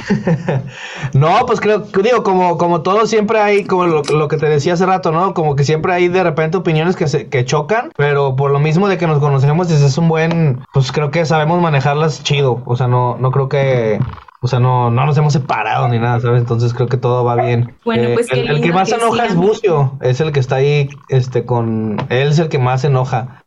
no, 1.14 1.46
pues 1.46 1.62
creo, 1.62 1.80
digo, 1.80 2.24
como, 2.24 2.58
como 2.58 2.82
todo 2.82 3.06
siempre 3.06 3.40
hay, 3.40 3.64
como 3.64 3.86
lo, 3.86 4.02
lo 4.02 4.28
que 4.28 4.38
te 4.38 4.48
decía 4.48 4.74
hace 4.74 4.86
rato, 4.86 5.12
¿no? 5.12 5.34
Como 5.34 5.56
que 5.56 5.64
siempre 5.64 5.94
hay 5.94 6.00
hay 6.00 6.08
de 6.08 6.24
repente 6.24 6.58
opiniones 6.58 6.96
que, 6.96 7.08
se, 7.08 7.28
que 7.28 7.46
chocan, 7.46 7.92
pero 7.98 8.36
por 8.36 8.52
lo 8.52 8.60
mismo 8.60 8.88
de 8.88 8.98
que 8.98 9.08
nos 9.08 9.20
conocemos 9.20 9.68
desde 9.68 9.86
es 9.86 9.98
un 9.98 10.08
buen, 10.08 10.60
pues 10.74 10.92
creo 10.92 11.12
que 11.12 11.26
sabemos 11.26 11.62
manejarlas 11.62 12.24
chido, 12.24 12.62
o 12.66 12.76
sea, 12.76 12.88
no, 12.88 13.18
no 13.18 13.32
creo 13.32 13.50
que... 13.50 14.00
O 14.42 14.48
sea, 14.48 14.62
no, 14.62 14.90
no 14.90 15.06
nos 15.06 15.18
hemos 15.18 15.34
separado 15.34 15.90
ni 15.90 16.00
nada, 16.00 16.22
¿sabes? 16.22 16.40
Entonces 16.40 16.74
creo 16.74 16.88
que 16.88 16.96
todo 16.96 17.26
va 17.26 17.36
bien. 17.36 17.76
Bueno, 17.84 18.04
eh, 18.04 18.14
pues 18.14 18.32
el, 18.32 18.48
el, 18.48 18.62
que 18.62 18.72
más 18.72 18.88
que 18.88 18.96
enoja 18.96 19.12
sigan. 19.12 19.28
es 19.28 19.36
Bucio, 19.36 19.98
es 20.00 20.22
el 20.22 20.32
que 20.32 20.40
está 20.40 20.56
ahí, 20.56 20.90
este, 21.10 21.44
con... 21.44 21.98
Él 22.08 22.30
es 22.30 22.40
el 22.40 22.48
que 22.48 22.58
más 22.58 22.86
enoja. 22.86 23.44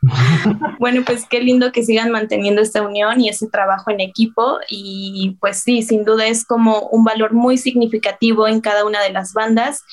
bueno, 0.78 1.02
pues 1.04 1.26
qué 1.28 1.40
lindo 1.40 1.72
que 1.72 1.84
sigan 1.84 2.10
manteniendo 2.10 2.62
esta 2.62 2.82
unión 2.82 3.20
y 3.20 3.28
ese 3.28 3.48
trabajo 3.48 3.90
en 3.90 4.00
equipo. 4.00 4.58
Y 4.68 5.36
pues 5.40 5.58
sí, 5.58 5.82
sin 5.82 6.04
duda 6.04 6.26
es 6.26 6.44
como 6.44 6.88
un 6.88 7.04
valor 7.04 7.32
muy 7.32 7.58
significativo 7.58 8.48
en 8.48 8.60
cada 8.60 8.84
una 8.84 9.02
de 9.02 9.10
las 9.10 9.32
bandas 9.32 9.84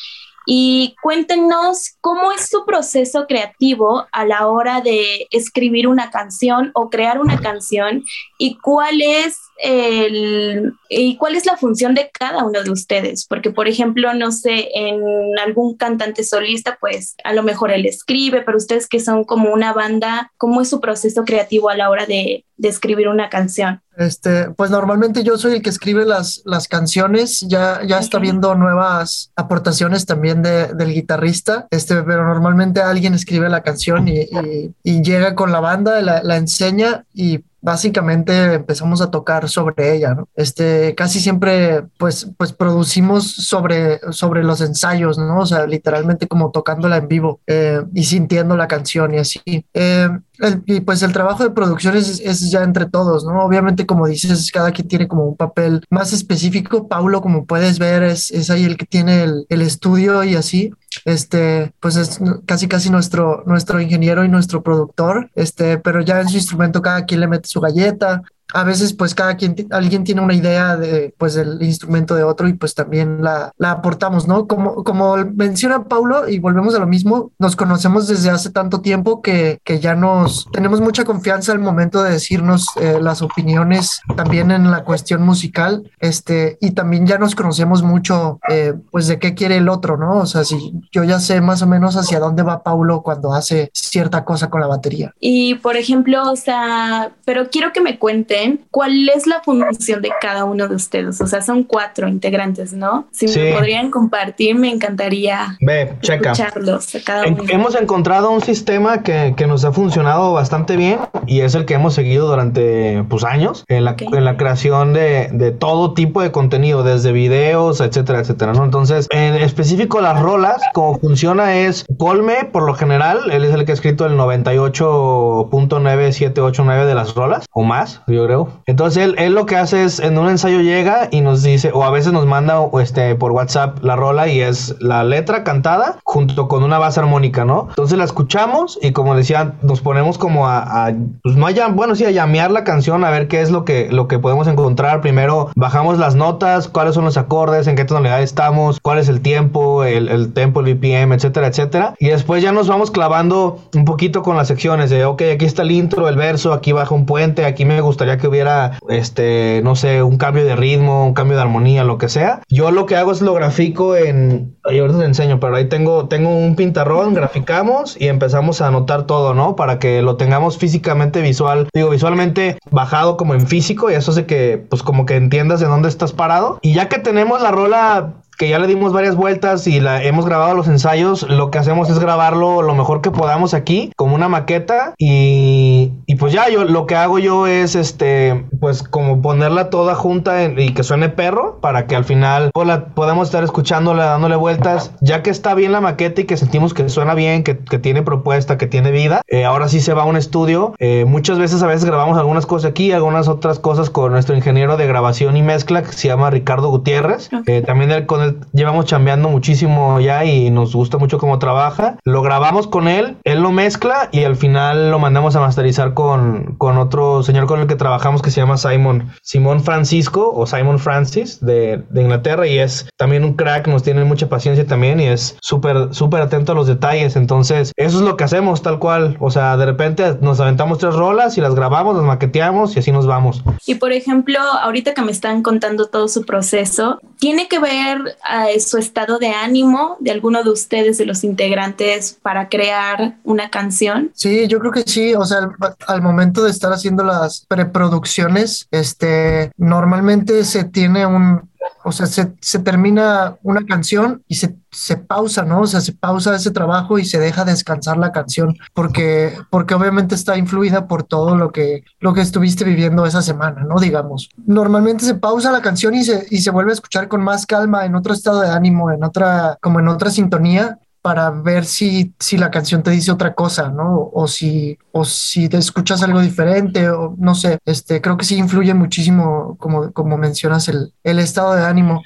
y 0.51 0.95
cuéntenos 1.03 1.97
cómo 2.01 2.31
es 2.31 2.49
su 2.49 2.65
proceso 2.65 3.27
creativo 3.27 4.07
a 4.11 4.25
la 4.25 4.47
hora 4.47 4.81
de 4.81 5.27
escribir 5.29 5.87
una 5.87 6.09
canción 6.09 6.71
o 6.73 6.89
crear 6.89 7.21
una 7.21 7.39
canción 7.39 8.03
y 8.39 8.57
cuál 8.57 8.99
es 8.99 9.37
el 9.61 10.73
y 10.89 11.17
cuál 11.17 11.35
es 11.35 11.45
la 11.45 11.55
función 11.55 11.93
de 11.93 12.09
cada 12.11 12.43
uno 12.43 12.63
de 12.63 12.71
ustedes, 12.71 13.27
porque 13.27 13.51
por 13.51 13.67
ejemplo, 13.67 14.11
no 14.15 14.31
sé, 14.31 14.69
en 14.73 15.03
algún 15.37 15.77
cantante 15.77 16.23
solista, 16.23 16.79
pues 16.81 17.13
a 17.23 17.33
lo 17.33 17.43
mejor 17.43 17.69
él 17.69 17.85
escribe, 17.85 18.41
pero 18.41 18.57
ustedes 18.57 18.87
que 18.87 18.99
son 18.99 19.25
como 19.25 19.53
una 19.53 19.71
banda, 19.73 20.31
¿cómo 20.37 20.61
es 20.61 20.69
su 20.69 20.81
proceso 20.81 21.25
creativo 21.25 21.69
a 21.69 21.77
la 21.77 21.91
hora 21.91 22.07
de, 22.07 22.43
de 22.57 22.69
escribir 22.69 23.07
una 23.07 23.29
canción? 23.29 23.83
Este, 23.99 24.49
pues 24.51 24.71
normalmente 24.71 25.23
yo 25.23 25.37
soy 25.37 25.55
el 25.55 25.61
que 25.61 25.69
escribe 25.69 26.05
las, 26.05 26.41
las 26.45 26.69
canciones, 26.69 27.41
ya, 27.41 27.81
ya 27.85 27.97
okay. 27.97 28.05
está 28.05 28.17
viendo 28.17 28.55
nuevas 28.55 29.33
aportaciones 29.35 30.05
también 30.05 30.41
de, 30.41 30.73
del 30.73 30.93
guitarrista, 30.93 31.67
este, 31.69 32.01
pero 32.03 32.25
normalmente 32.25 32.79
alguien 32.79 33.13
escribe 33.13 33.49
la 33.49 33.61
canción 33.61 34.07
y, 34.07 34.21
y, 34.21 34.73
y 34.83 35.01
llega 35.01 35.35
con 35.35 35.51
la 35.51 35.59
banda, 35.59 36.01
la, 36.01 36.23
la 36.23 36.37
enseña 36.37 37.03
y 37.13 37.43
básicamente 37.61 38.53
empezamos 38.53 39.01
a 39.01 39.11
tocar 39.11 39.49
sobre 39.49 39.95
ella. 39.95 40.17
Este, 40.35 40.95
casi 40.95 41.19
siempre, 41.19 41.83
pues, 41.97 42.31
pues 42.37 42.53
producimos 42.53 43.31
sobre, 43.31 43.99
sobre 44.11 44.43
los 44.43 44.61
ensayos, 44.61 45.17
¿no? 45.17 45.39
O 45.39 45.45
sea, 45.45 45.65
literalmente 45.67 46.27
como 46.27 46.51
tocándola 46.51 46.97
en 46.97 47.07
vivo 47.07 47.41
eh, 47.47 47.81
y 47.93 48.03
sintiendo 48.03 48.55
la 48.55 48.67
canción 48.67 49.13
y 49.13 49.17
así. 49.17 49.65
Eh, 49.73 50.09
el, 50.39 50.63
y 50.65 50.79
pues 50.81 51.03
el 51.03 51.11
trabajo 51.11 51.43
de 51.43 51.49
producción 51.49 51.97
es, 51.97 52.19
es, 52.21 52.49
ya 52.49 52.63
entre 52.63 52.85
todos, 52.85 53.25
¿no? 53.25 53.43
Obviamente, 53.43 53.85
como 53.85 54.07
dices, 54.07 54.51
cada 54.51 54.71
quien 54.71 54.87
tiene 54.87 55.07
como 55.07 55.25
un 55.25 55.35
papel 55.35 55.83
más 55.89 56.13
específico. 56.13 56.87
Paulo, 56.87 57.21
como 57.21 57.45
puedes 57.45 57.79
ver, 57.79 58.03
es, 58.03 58.31
es 58.31 58.49
ahí 58.49 58.63
el 58.63 58.77
que 58.77 58.85
tiene 58.85 59.23
el, 59.23 59.45
el 59.49 59.61
estudio 59.61 60.23
y 60.23 60.35
así 60.35 60.71
este, 61.05 61.73
pues 61.79 61.95
es 61.95 62.19
casi 62.45 62.67
casi 62.67 62.89
nuestro, 62.89 63.43
nuestro 63.45 63.79
ingeniero 63.81 64.23
y 64.23 64.29
nuestro 64.29 64.63
productor, 64.63 65.29
este, 65.35 65.77
pero 65.77 66.01
ya 66.01 66.21
en 66.21 66.29
su 66.29 66.37
instrumento 66.37 66.81
cada 66.81 67.05
quien 67.05 67.21
le 67.21 67.27
mete 67.27 67.47
su 67.47 67.59
galleta, 67.59 68.23
a 68.53 68.63
veces 68.63 68.93
pues 68.93 69.15
cada 69.15 69.35
quien, 69.37 69.55
alguien 69.71 70.03
tiene 70.03 70.21
una 70.21 70.33
idea 70.33 70.77
de 70.77 71.13
pues 71.17 71.33
del 71.33 71.61
instrumento 71.61 72.15
de 72.15 72.23
otro 72.23 72.47
y 72.47 72.53
pues 72.53 72.73
también 72.75 73.23
la, 73.23 73.51
la 73.57 73.71
aportamos, 73.71 74.27
¿no? 74.27 74.47
Como, 74.47 74.83
como 74.83 75.17
menciona 75.17 75.85
Paulo 75.85 76.27
y 76.27 76.39
volvemos 76.39 76.75
a 76.75 76.79
lo 76.79 76.87
mismo, 76.87 77.31
nos 77.39 77.55
conocemos 77.55 78.07
desde 78.07 78.29
hace 78.29 78.49
tanto 78.49 78.81
tiempo 78.81 79.21
que, 79.21 79.59
que 79.63 79.79
ya 79.79 79.95
nos 79.95 80.47
tenemos 80.51 80.81
mucha 80.81 81.05
confianza 81.05 81.51
al 81.51 81.59
momento 81.59 82.03
de 82.03 82.11
decirnos 82.11 82.67
eh, 82.79 82.99
las 83.01 83.21
opiniones 83.21 84.01
también 84.15 84.51
en 84.51 84.71
la 84.71 84.83
cuestión 84.83 85.23
musical, 85.23 85.89
este, 85.99 86.57
y 86.61 86.71
también 86.71 87.05
ya 87.05 87.17
nos 87.17 87.35
conocemos 87.35 87.83
mucho 87.83 88.39
eh, 88.49 88.73
pues 88.91 89.07
de 89.07 89.19
qué 89.19 89.35
quiere 89.35 89.57
el 89.57 89.69
otro, 89.69 89.97
¿no? 89.97 90.17
O 90.17 90.25
sea, 90.25 90.43
si 90.43 90.73
yo 90.91 91.03
ya 91.03 91.19
sé 91.19 91.41
más 91.41 91.61
o 91.61 91.67
menos 91.67 91.95
hacia 91.95 92.19
dónde 92.19 92.43
va 92.43 92.63
Paulo 92.63 93.01
cuando 93.01 93.33
hace 93.33 93.69
cierta 93.73 94.25
cosa 94.25 94.49
con 94.49 94.61
la 94.61 94.67
batería. 94.67 95.13
Y 95.19 95.55
por 95.55 95.77
ejemplo, 95.77 96.31
o 96.31 96.35
sea, 96.35 97.11
pero 97.25 97.49
quiero 97.49 97.73
que 97.73 97.81
me 97.81 97.99
cuente 97.99 98.38
cuál 98.71 99.09
es 99.09 99.27
la 99.27 99.41
función 99.41 100.01
de 100.01 100.11
cada 100.21 100.45
uno 100.45 100.67
de 100.67 100.75
ustedes. 100.75 101.19
O 101.21 101.27
sea, 101.27 101.41
son 101.41 101.63
cuatro 101.63 102.07
integrantes, 102.07 102.73
¿no? 102.73 103.07
Si 103.11 103.27
me 103.27 103.53
podrían 103.53 103.91
compartir, 103.91 104.55
me 104.55 104.71
encantaría 104.71 105.57
Ve, 105.61 105.93
checa. 106.01 106.31
escucharlos 106.31 106.95
a 106.95 106.99
cada 107.01 107.27
uno. 107.27 107.43
Hemos 107.47 107.75
encontrado 107.75 108.31
un 108.31 108.41
sistema 108.41 109.03
que, 109.03 109.33
que, 109.35 109.47
nos 109.47 109.65
ha 109.65 109.71
funcionado 109.71 110.33
bastante 110.33 110.77
bien 110.77 110.99
y 111.25 111.41
es 111.41 111.55
el 111.55 111.65
que 111.65 111.73
hemos 111.73 111.95
seguido 111.95 112.27
durante 112.27 113.03
pues, 113.09 113.23
años 113.23 113.65
en 113.67 113.85
la, 113.85 113.95
en 113.99 114.25
la 114.25 114.37
creación 114.37 114.93
de, 114.93 115.29
de, 115.31 115.51
todo 115.51 115.93
tipo 115.93 116.21
de 116.21 116.31
contenido, 116.31 116.83
desde 116.83 117.11
videos, 117.11 117.81
etcétera, 117.81 118.19
etcétera, 118.19 118.53
¿no? 118.53 118.63
Entonces, 118.63 119.07
en 119.09 119.33
específico 119.35 120.01
las 120.01 120.21
rolas, 120.21 120.61
como 120.73 120.99
funciona 120.99 121.57
es 121.57 121.85
Colme, 121.97 122.47
por 122.51 122.63
lo 122.63 122.75
general, 122.75 123.31
él 123.31 123.43
es 123.43 123.53
el 123.53 123.65
que 123.65 123.71
ha 123.71 123.75
escrito 123.75 124.05
el 124.05 124.13
98.9789 124.13 126.85
de 126.85 126.95
las 126.95 127.15
rolas, 127.15 127.47
o 127.51 127.63
más, 127.63 128.01
yo 128.07 128.27
Entonces, 128.65 129.03
él, 129.03 129.15
él 129.17 129.33
lo 129.33 129.45
que 129.45 129.55
hace 129.55 129.83
es, 129.83 129.99
en 129.99 130.17
un 130.17 130.29
ensayo 130.29 130.61
llega 130.61 131.07
y 131.11 131.21
nos 131.21 131.43
dice, 131.43 131.71
o 131.73 131.83
a 131.83 131.89
veces 131.89 132.13
nos 132.13 132.25
manda 132.25 132.59
este, 132.81 133.15
por 133.15 133.31
WhatsApp 133.31 133.83
la 133.83 133.95
rola 133.95 134.27
y 134.27 134.41
es 134.41 134.75
la 134.79 135.03
letra 135.03 135.43
cantada 135.43 135.97
junto 136.03 136.47
con 136.47 136.63
una 136.63 136.77
base 136.77 136.99
armónica, 136.99 137.45
¿no? 137.45 137.67
Entonces 137.69 137.97
la 137.97 138.03
escuchamos 138.03 138.77
y 138.81 138.91
como 138.91 139.15
decía, 139.15 139.53
nos 139.61 139.81
ponemos 139.81 140.17
como 140.17 140.47
a, 140.47 140.91
pues 141.23 141.35
no 141.35 141.45
haya, 141.45 141.67
bueno, 141.67 141.95
sí, 141.95 142.05
a 142.05 142.11
llamear 142.11 142.51
la 142.51 142.63
canción, 142.63 143.03
a 143.03 143.09
ver 143.09 143.27
qué 143.27 143.41
es 143.41 143.51
lo 143.51 143.65
que, 143.65 143.89
lo 143.91 144.07
que 144.07 144.19
podemos 144.19 144.47
encontrar. 144.47 145.01
Primero 145.01 145.49
bajamos 145.55 145.97
las 145.97 146.15
notas, 146.15 146.67
cuáles 146.67 146.95
son 146.95 147.05
los 147.05 147.17
acordes, 147.17 147.67
en 147.67 147.75
qué 147.75 147.85
tonalidad 147.85 148.21
estamos, 148.21 148.79
cuál 148.81 148.99
es 148.99 149.09
el 149.09 149.21
tiempo, 149.21 149.83
el, 149.83 150.07
el 150.09 150.33
tempo, 150.33 150.61
el 150.61 150.75
BPM, 150.75 151.13
etcétera, 151.13 151.47
etcétera. 151.47 151.95
Y 151.99 152.09
después 152.09 152.43
ya 152.43 152.51
nos 152.51 152.67
vamos 152.67 152.91
clavando 152.91 153.59
un 153.73 153.85
poquito 153.85 154.21
con 154.21 154.37
las 154.37 154.47
secciones 154.47 154.89
de, 154.89 155.05
ok, 155.05 155.23
aquí 155.33 155.45
está 155.45 155.63
el 155.63 155.71
intro, 155.71 156.07
el 156.07 156.15
verso, 156.15 156.53
aquí 156.53 156.71
baja 156.71 156.93
un 156.93 157.05
puente, 157.05 157.45
aquí 157.45 157.65
me 157.65 157.81
gustaría 157.81 158.17
que 158.19 158.27
hubiera, 158.27 158.77
este, 158.89 159.61
no 159.63 159.75
sé, 159.75 160.03
un 160.03 160.17
cambio 160.17 160.45
de 160.45 160.55
ritmo, 160.55 161.05
un 161.05 161.13
cambio 161.13 161.37
de 161.37 161.43
armonía, 161.43 161.83
lo 161.83 161.97
que 161.97 162.09
sea. 162.09 162.41
Yo 162.49 162.71
lo 162.71 162.85
que 162.85 162.95
hago 162.95 163.11
es 163.11 163.21
lo 163.21 163.33
grafico 163.33 163.95
en, 163.95 164.55
ahorita 164.63 164.99
te 164.99 165.05
enseño, 165.05 165.39
pero 165.39 165.55
ahí 165.55 165.65
tengo, 165.65 166.07
tengo 166.07 166.29
un 166.29 166.55
pintarrón, 166.55 167.13
graficamos 167.13 167.99
y 167.99 168.07
empezamos 168.07 168.61
a 168.61 168.67
anotar 168.67 169.05
todo, 169.05 169.33
¿no? 169.33 169.55
Para 169.55 169.79
que 169.79 170.01
lo 170.01 170.17
tengamos 170.17 170.57
físicamente 170.57 171.21
visual, 171.21 171.67
digo, 171.73 171.89
visualmente 171.89 172.57
bajado 172.71 173.17
como 173.17 173.33
en 173.33 173.47
físico 173.47 173.89
y 173.89 173.95
eso 173.95 174.11
hace 174.11 174.25
que, 174.25 174.63
pues 174.69 174.83
como 174.83 175.05
que 175.05 175.15
entiendas 175.15 175.59
de 175.59 175.67
dónde 175.67 175.89
estás 175.89 176.13
parado. 176.13 176.59
Y 176.61 176.73
ya 176.73 176.89
que 176.89 176.99
tenemos 176.99 177.41
la 177.41 177.51
rola 177.51 178.13
que 178.39 178.47
ya 178.47 178.57
le 178.57 178.67
dimos 178.67 178.93
varias 178.93 179.17
vueltas 179.17 179.67
y 179.67 179.81
la 179.81 180.01
hemos 180.01 180.25
grabado 180.25 180.55
los 180.55 180.69
ensayos, 180.69 181.23
lo 181.29 181.51
que 181.51 181.57
hacemos 181.57 181.89
es 181.89 181.99
grabarlo 181.99 182.61
lo 182.61 182.73
mejor 182.73 183.01
que 183.01 183.11
podamos 183.11 183.53
aquí, 183.53 183.91
como 183.97 184.15
una 184.15 184.29
maqueta 184.29 184.93
y, 184.97 185.91
y 186.05 186.15
pues 186.15 186.31
ya 186.31 186.47
yo 186.47 186.63
lo 186.63 186.85
que 186.85 186.95
hago 186.95 187.19
yo 187.19 187.47
es 187.47 187.75
este, 187.75 188.45
pues 188.61 188.81
como 188.81 189.21
ponerla 189.21 189.69
toda 189.69 189.93
junta 189.93 190.41
y 190.45 190.73
que 190.73 190.83
suene 190.83 191.09
perro 191.09 191.59
para 191.59 191.85
que 191.85 191.97
al 191.97 192.05
final 192.05 192.51
pues, 192.53 192.65
la, 192.65 192.85
podamos 192.85 193.27
estar 193.27 193.43
escuchándola, 193.43 194.05
dándole 194.05 194.37
vueltas, 194.37 194.93
ya 195.01 195.21
que 195.21 195.31
está 195.31 195.53
bien 195.53 195.73
la 195.73 195.81
maqueta 195.81 196.21
y 196.21 196.23
que 196.23 196.37
sentimos 196.37 196.73
que 196.73 196.87
suena 196.87 197.15
bien, 197.15 197.43
que, 197.43 197.57
que 197.57 197.77
tiene 197.77 198.03
propuesta, 198.03 198.57
que 198.57 198.67
tiene 198.67 198.91
vida, 198.91 199.21
eh, 199.27 199.43
ahora 199.43 199.67
sí 199.67 199.81
se 199.81 199.93
va 199.93 200.03
a 200.03 200.05
un 200.05 200.15
estudio, 200.15 200.75
eh, 200.79 201.03
muchas 201.05 201.39
veces 201.39 201.61
a 201.61 201.67
veces 201.67 201.83
grabamos 201.83 202.17
algunas 202.17 202.45
cosas 202.45 202.71
aquí, 202.71 202.93
algunas 202.93 203.27
otras 203.27 203.59
cosas 203.59 203.89
con 203.89 204.13
nuestro 204.13 204.33
ingeniero 204.33 204.77
de 204.77 204.87
grabación 204.87 205.35
y 205.35 205.41
mezcla 205.41 205.83
que 205.83 205.91
se 205.91 206.07
llama 206.07 206.29
Ricardo 206.29 206.69
Gutiérrez, 206.69 207.29
eh, 207.45 207.63
también 207.67 208.05
con 208.05 208.21
el 208.21 208.28
llevamos 208.53 208.85
chambeando 208.85 209.29
muchísimo 209.29 209.99
ya 209.99 210.25
y 210.25 210.49
nos 210.49 210.75
gusta 210.75 210.97
mucho 210.97 211.17
cómo 211.17 211.39
trabaja. 211.39 211.97
Lo 212.03 212.21
grabamos 212.21 212.67
con 212.67 212.87
él, 212.87 213.17
él 213.23 213.41
lo 213.41 213.51
mezcla 213.51 214.09
y 214.11 214.23
al 214.23 214.35
final 214.35 214.91
lo 214.91 214.99
mandamos 214.99 215.35
a 215.35 215.39
masterizar 215.39 215.93
con, 215.93 216.55
con 216.57 216.77
otro 216.77 217.23
señor 217.23 217.47
con 217.47 217.59
el 217.59 217.67
que 217.67 217.75
trabajamos 217.75 218.21
que 218.21 218.31
se 218.31 218.41
llama 218.41 218.57
Simon, 218.57 219.11
Simón 219.21 219.61
Francisco 219.61 220.31
o 220.33 220.45
Simon 220.45 220.79
Francis 220.79 221.39
de, 221.41 221.83
Inglaterra 221.95 222.47
y 222.47 222.59
es 222.59 222.87
también 222.97 223.23
un 223.23 223.33
crack, 223.33 223.67
nos 223.67 223.83
tiene 223.83 224.03
mucha 224.03 224.29
paciencia 224.29 224.65
también 224.65 224.99
y 224.99 225.05
es 225.05 225.37
súper, 225.41 225.93
súper 225.93 226.21
atento 226.21 226.53
a 226.53 226.55
los 226.55 226.67
detalles. 226.67 227.15
Entonces, 227.15 227.73
eso 227.75 227.97
es 227.97 228.03
lo 228.03 228.17
que 228.17 228.23
hacemos 228.23 228.61
tal 228.61 228.79
cual. 228.79 229.17
O 229.19 229.31
sea, 229.31 229.57
de 229.57 229.65
repente 229.65 230.17
nos 230.21 230.39
aventamos 230.39 230.77
tres 230.77 230.95
rolas 230.95 231.37
y 231.37 231.41
las 231.41 231.55
grabamos, 231.55 231.95
las 231.95 232.05
maqueteamos 232.05 232.75
y 232.75 232.79
así 232.79 232.91
nos 232.91 233.05
vamos. 233.05 233.43
Y 233.65 233.75
por 233.75 233.91
ejemplo, 233.91 234.39
ahorita 234.39 234.93
que 234.93 235.01
me 235.01 235.11
están 235.11 235.43
contando 235.43 235.87
todo 235.87 236.07
su 236.07 236.25
proceso, 236.25 236.99
tiene 237.19 237.47
que 237.47 237.59
ver 237.59 238.17
a 238.23 238.47
su 238.59 238.77
estado 238.77 239.19
de 239.19 239.29
ánimo 239.29 239.97
de 239.99 240.11
alguno 240.11 240.43
de 240.43 240.51
ustedes, 240.51 240.97
de 240.97 241.05
los 241.05 241.23
integrantes, 241.23 242.17
para 242.21 242.49
crear 242.49 243.17
una 243.23 243.49
canción? 243.49 244.11
Sí, 244.13 244.47
yo 244.47 244.59
creo 244.59 244.71
que 244.71 244.83
sí. 244.83 245.13
O 245.15 245.25
sea, 245.25 245.39
al, 245.39 245.55
al 245.87 246.01
momento 246.01 246.43
de 246.43 246.51
estar 246.51 246.71
haciendo 246.71 247.03
las 247.03 247.45
preproducciones, 247.47 248.67
este, 248.71 249.51
normalmente 249.57 250.43
se 250.43 250.63
tiene 250.63 251.05
un, 251.05 251.48
o 251.89 251.91
sea, 251.91 252.07
se, 252.07 252.59
termina 252.59 253.37
una 253.43 253.65
canción 253.65 254.23
y 254.27 254.35
se, 254.35 254.55
se, 254.71 254.97
pausa, 254.97 255.43
¿no? 255.43 255.61
O 255.61 255.67
sea, 255.67 255.81
se 255.81 255.93
pausa 255.93 256.35
ese 256.35 256.51
trabajo 256.51 256.99
y 256.99 257.05
se 257.05 257.19
deja 257.19 257.45
descansar 257.45 257.97
la 257.97 258.11
canción 258.11 258.55
porque, 258.73 259.37
porque 259.49 259.73
obviamente 259.73 260.15
está 260.15 260.37
influida 260.37 260.87
por 260.87 261.03
todo 261.03 261.35
lo 261.35 261.51
que, 261.51 261.83
lo 261.99 262.13
que 262.13 262.21
estuviste 262.21 262.63
viviendo 262.63 263.05
esa 263.05 263.21
semana, 263.21 263.63
¿no? 263.63 263.79
Digamos. 263.79 264.29
Normalmente 264.45 265.05
se 265.05 265.15
pausa 265.15 265.51
la 265.51 265.61
canción 265.61 265.95
y 265.95 266.03
se, 266.03 266.25
y 266.29 266.39
se 266.41 266.51
vuelve 266.51 266.71
a 266.71 266.75
escuchar 266.75 267.07
con 267.07 267.21
más 267.21 267.45
calma, 267.45 267.85
en 267.85 267.95
otro 267.95 268.13
estado 268.13 268.41
de 268.41 268.49
ánimo, 268.49 268.91
en 268.91 269.03
otra, 269.03 269.57
como 269.61 269.79
en 269.79 269.87
otra 269.87 270.09
sintonía 270.09 270.79
para 271.01 271.29
ver 271.29 271.65
si, 271.65 272.13
si 272.19 272.37
la 272.37 272.51
canción 272.51 272.83
te 272.83 272.91
dice 272.91 273.11
otra 273.11 273.33
cosa, 273.33 273.69
¿no? 273.69 274.09
O 274.13 274.27
si, 274.27 274.77
o 274.91 275.05
si 275.05 275.47
te 275.47 275.57
escuchas 275.57 276.03
algo 276.03 276.19
diferente, 276.19 276.89
o 276.89 277.15
no 277.17 277.35
sé, 277.35 277.59
este, 277.65 278.01
creo 278.01 278.17
que 278.17 278.25
sí 278.25 278.35
influye 278.35 278.73
muchísimo, 278.73 279.55
como, 279.59 279.91
como 279.93 280.17
mencionas, 280.17 280.67
el, 280.67 280.93
el 281.03 281.19
estado 281.19 281.55
de 281.55 281.65
ánimo. 281.65 282.01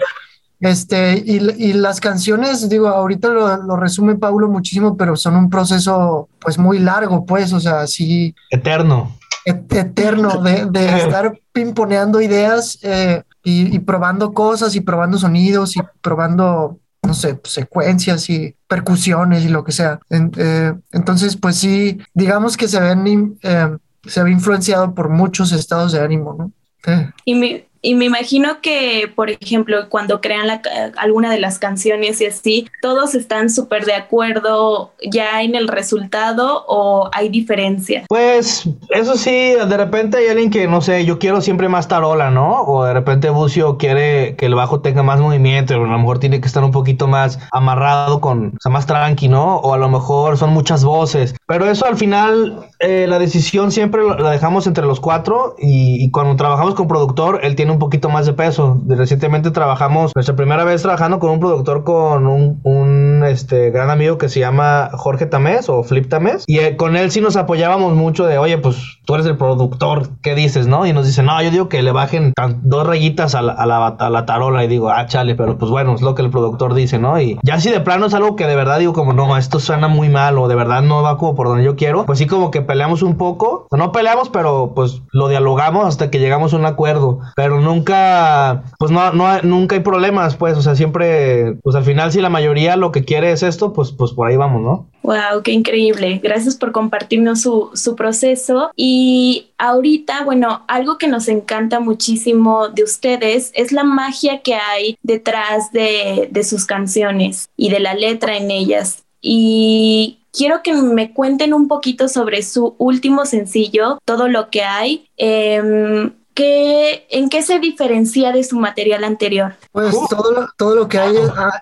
Este, 0.60 1.22
y, 1.26 1.40
y, 1.58 1.74
las 1.74 2.00
canciones, 2.00 2.70
digo, 2.70 2.88
ahorita 2.88 3.28
lo, 3.30 3.58
lo, 3.64 3.76
resume 3.76 4.16
Paulo 4.16 4.48
muchísimo, 4.48 4.96
pero 4.96 5.18
son 5.18 5.36
un 5.36 5.50
proceso 5.50 6.30
pues 6.40 6.58
muy 6.58 6.80
largo, 6.80 7.26
pues, 7.26 7.52
o 7.52 7.60
sea, 7.60 7.86
sí. 7.88 8.34
Eterno. 8.50 9.18
Et 9.44 9.74
eterno, 9.74 10.42
de, 10.42 10.68
de 10.68 10.86
estar 11.00 11.38
pimponeando 11.52 12.22
ideas 12.22 12.80
eh, 12.82 13.24
y, 13.44 13.76
y 13.76 13.80
probando 13.80 14.34
cosas 14.34 14.74
y 14.76 14.82
probando 14.82 15.18
sonidos 15.18 15.76
y 15.76 15.82
probando 16.02 16.80
no 17.04 17.14
sé, 17.14 17.40
secuencias 17.44 18.30
y 18.30 18.56
percusiones 18.68 19.44
y 19.44 19.50
lo 19.50 19.64
que 19.64 19.72
sea. 19.72 20.00
Eh, 20.10 20.74
entonces, 20.92 21.38
pues 21.38 21.58
sí, 21.58 22.00
digamos 22.14 22.58
que 22.58 22.68
se 22.68 22.80
ven, 22.80 23.38
eh, 23.44 23.78
se 24.06 24.24
ve 24.24 24.32
influenciado 24.32 24.96
por 24.96 25.10
muchos 25.10 25.52
estados 25.52 25.92
de 25.92 26.00
ánimo, 26.00 26.36
¿no? 26.38 26.52
Eh. 26.86 27.10
Y 27.26 27.36
mi, 27.36 27.66
y 27.86 27.96
me 27.96 28.06
imagino 28.06 28.62
que, 28.62 29.12
por 29.14 29.30
ejemplo, 29.30 29.90
cuando 29.90 30.22
crean 30.22 30.48
la, 30.48 30.62
alguna 30.96 31.30
de 31.30 31.42
las 31.42 31.60
canciones 31.60 32.22
y 32.22 32.26
así, 32.26 32.70
todos 32.82 33.14
están 33.14 33.50
súper 33.50 33.84
de 33.84 33.94
acuerdo 33.94 34.94
ya 35.12 35.42
en 35.42 35.54
el 35.54 35.68
resultado 35.68 36.64
o 36.70 37.10
hay 37.12 37.28
diferencia. 37.28 38.06
Pues 38.08 38.70
eso 38.90 39.18
sí, 39.18 39.32
de 39.32 39.78
repente 39.78 40.18
hay 40.18 40.28
alguien 40.28 40.50
que, 40.50 40.66
no 40.66 40.80
sé, 40.80 41.04
yo 41.04 41.20
quiero 41.20 41.42
siempre 41.42 41.68
más 41.68 41.90
tarola, 41.90 42.32
¿no? 42.32 42.62
O 42.62 42.86
de 42.86 42.94
repente 42.94 43.30
Bucio 43.30 43.78
quiere 43.78 44.38
que 44.38 44.46
el 44.46 44.56
bajo 44.56 44.80
tenga 44.80 45.04
más 45.04 45.20
movimiento, 45.20 45.74
a 45.74 45.78
lo 45.78 46.00
mejor 46.00 46.20
tiene 46.20 46.40
que 46.40 46.48
estar 46.48 46.64
un 46.64 46.72
poquito 46.72 47.10
más 47.10 47.38
amarrado 47.52 48.22
con, 48.22 48.48
o 48.48 48.60
sea, 48.62 48.72
más 48.72 48.86
tranqui, 48.86 49.28
¿no? 49.28 49.58
O 49.58 49.74
a 49.74 49.78
lo 49.78 49.90
mejor 49.90 50.38
son 50.38 50.52
muchas 50.52 50.86
voces. 50.86 51.36
Pero 51.48 51.70
eso 51.70 51.86
al 51.86 51.98
final, 51.98 52.66
eh, 52.80 53.08
la 53.10 53.20
decisión 53.20 53.74
siempre 53.74 54.04
la 54.04 54.32
dejamos 54.32 54.68
entre 54.68 54.86
los 54.86 55.02
cuatro 55.02 55.56
y, 55.60 56.02
y 56.02 56.12
cuando 56.12 56.38
trabajamos 56.38 56.76
con 56.76 56.88
productor, 56.88 57.42
él 57.44 57.58
tiene 57.58 57.73
un 57.74 57.80
poquito 57.80 58.10
más 58.10 58.26
de 58.26 58.34
peso. 58.34 58.82
Recientemente 58.88 59.52
trabajamos, 59.52 60.12
nuestra 60.16 60.36
primera 60.36 60.64
vez 60.64 60.82
trabajando 60.82 61.20
con 61.20 61.32
un 61.32 61.40
productor 61.40 61.84
con 61.84 62.28
un, 62.28 63.24
este, 63.26 63.72
gran 63.72 63.90
amigo 63.90 64.18
que 64.18 64.30
se 64.30 64.40
llama 64.40 64.90
Jorge 64.94 65.26
Tamés 65.26 65.70
o 65.70 65.84
Flip 65.84 66.08
Tamés. 66.08 66.44
Y 66.48 66.60
eh, 66.60 66.78
con 66.78 66.96
él 66.96 67.12
sí 67.12 67.22
nos 67.22 67.36
apoyábamos 67.36 67.94
mucho 67.94 68.26
de, 68.26 68.38
oye, 68.38 68.58
pues 68.58 69.00
tú 69.06 69.16
eres 69.16 69.26
el 69.26 69.38
productor, 69.38 70.10
¿qué 70.22 70.36
dices, 70.36 70.68
no? 70.68 70.86
Y 70.86 70.94
nos 70.94 71.06
dice, 71.06 71.24
no, 71.24 71.42
yo 71.42 71.52
digo 71.52 71.70
que 71.70 71.82
le 71.82 71.92
bajen 71.92 72.34
dos 72.62 72.88
rayitas 72.88 73.36
a 73.36 73.42
la, 73.42 73.54
a 73.54 73.66
la, 73.66 73.88
a 73.88 74.10
la 74.10 74.26
tarola. 74.26 74.64
Y 74.64 74.68
digo, 74.68 74.90
ah, 74.90 75.06
chale, 75.08 75.36
pero 75.36 75.58
pues 75.58 75.72
bueno, 75.72 75.96
es 75.96 76.02
lo 76.02 76.16
que 76.16 76.22
el 76.22 76.30
productor 76.30 76.74
dice, 76.74 77.00
¿no? 77.00 77.20
Y 77.20 77.40
ya 77.44 77.60
si 77.60 77.72
de 77.72 77.80
plano 77.80 78.06
es 78.06 78.14
algo 78.14 78.36
que 78.36 78.48
de 78.48 78.56
verdad 78.56 78.80
digo, 78.80 78.94
como, 78.94 79.14
no, 79.14 79.36
esto 79.38 79.60
suena 79.60 79.88
muy 79.88 80.10
mal 80.10 80.38
o 80.38 80.48
de 80.48 80.56
verdad 80.56 80.82
no 80.82 81.02
va 81.02 81.18
como 81.18 81.36
por 81.36 81.48
donde 81.48 81.64
yo 81.64 81.76
quiero, 81.76 82.06
pues 82.06 82.20
sí 82.20 82.28
como 82.28 82.52
que 82.52 82.62
peleamos 82.62 83.02
un 83.02 83.18
poco. 83.18 83.68
no 83.72 83.92
peleamos, 83.92 84.30
pero 84.30 84.74
pues 84.76 85.02
lo 85.12 85.28
dialogamos 85.28 85.86
hasta 85.86 86.10
que 86.10 86.20
llegamos 86.20 86.54
a 86.54 86.58
un 86.58 86.66
acuerdo. 86.66 87.20
Pero 87.36 87.60
nunca, 87.64 88.64
pues 88.78 88.92
no, 88.92 89.12
no, 89.14 89.42
nunca 89.42 89.76
hay 89.76 89.82
problemas, 89.82 90.36
pues, 90.36 90.58
o 90.58 90.62
sea, 90.62 90.76
siempre, 90.76 91.56
pues 91.64 91.76
al 91.76 91.84
final 91.84 92.12
si 92.12 92.22
la 92.22 92.30
mayoría 92.30 92.76
lo 92.76 92.92
que 92.92 93.04
quiere 93.04 93.32
es 93.32 93.44
esto, 93.44 93.74
pues, 93.74 93.92
pues 93.92 94.12
por 94.12 94.28
ahí 94.28 94.38
vamos, 94.38 94.62
¿no? 94.62 94.88
Wow, 95.04 95.42
qué 95.44 95.52
increíble. 95.52 96.20
Gracias 96.24 96.56
por 96.56 96.72
compartirnos 96.72 97.42
su, 97.42 97.72
su 97.74 97.96
proceso. 97.96 98.72
Y 98.76 99.48
ahorita, 99.58 100.24
bueno, 100.24 100.64
algo 100.68 100.98
que 100.98 101.08
nos 101.08 101.28
encanta 101.28 101.80
muchísimo 101.80 102.70
de 102.70 102.84
ustedes 102.84 103.52
es 103.54 103.72
la 103.72 103.84
magia 103.84 104.42
que 104.42 104.56
hay 104.56 104.98
detrás 105.04 105.72
de, 105.72 106.30
de 106.32 106.44
sus 106.44 106.66
canciones 106.66 107.50
y 107.58 107.70
de 107.70 107.80
la 107.80 107.96
letra 107.96 108.38
en 108.38 108.52
ellas. 108.52 109.04
Y 109.22 110.20
quiero 110.34 110.62
que 110.64 110.74
me 110.74 111.14
cuenten 111.14 111.54
un 111.54 111.68
poquito 111.68 112.08
sobre 112.08 112.42
su 112.42 112.76
último 112.78 113.26
sencillo, 113.26 114.00
todo 114.06 114.28
lo 114.28 114.50
que 114.50 114.64
hay. 114.64 115.08
Eh, 115.18 116.12
¿qué, 116.34 117.08
¿en 117.10 117.30
qué 117.30 117.42
se 117.42 117.60
diferencia 117.60 118.32
de 118.32 118.44
su 118.44 118.60
material 118.60 119.04
anterior? 119.04 119.56
Pues 119.72 119.96
todo 120.10 120.32
lo, 120.32 120.48
todo 120.58 120.76
lo 120.76 120.88
que 120.88 121.00
hay 121.00 121.16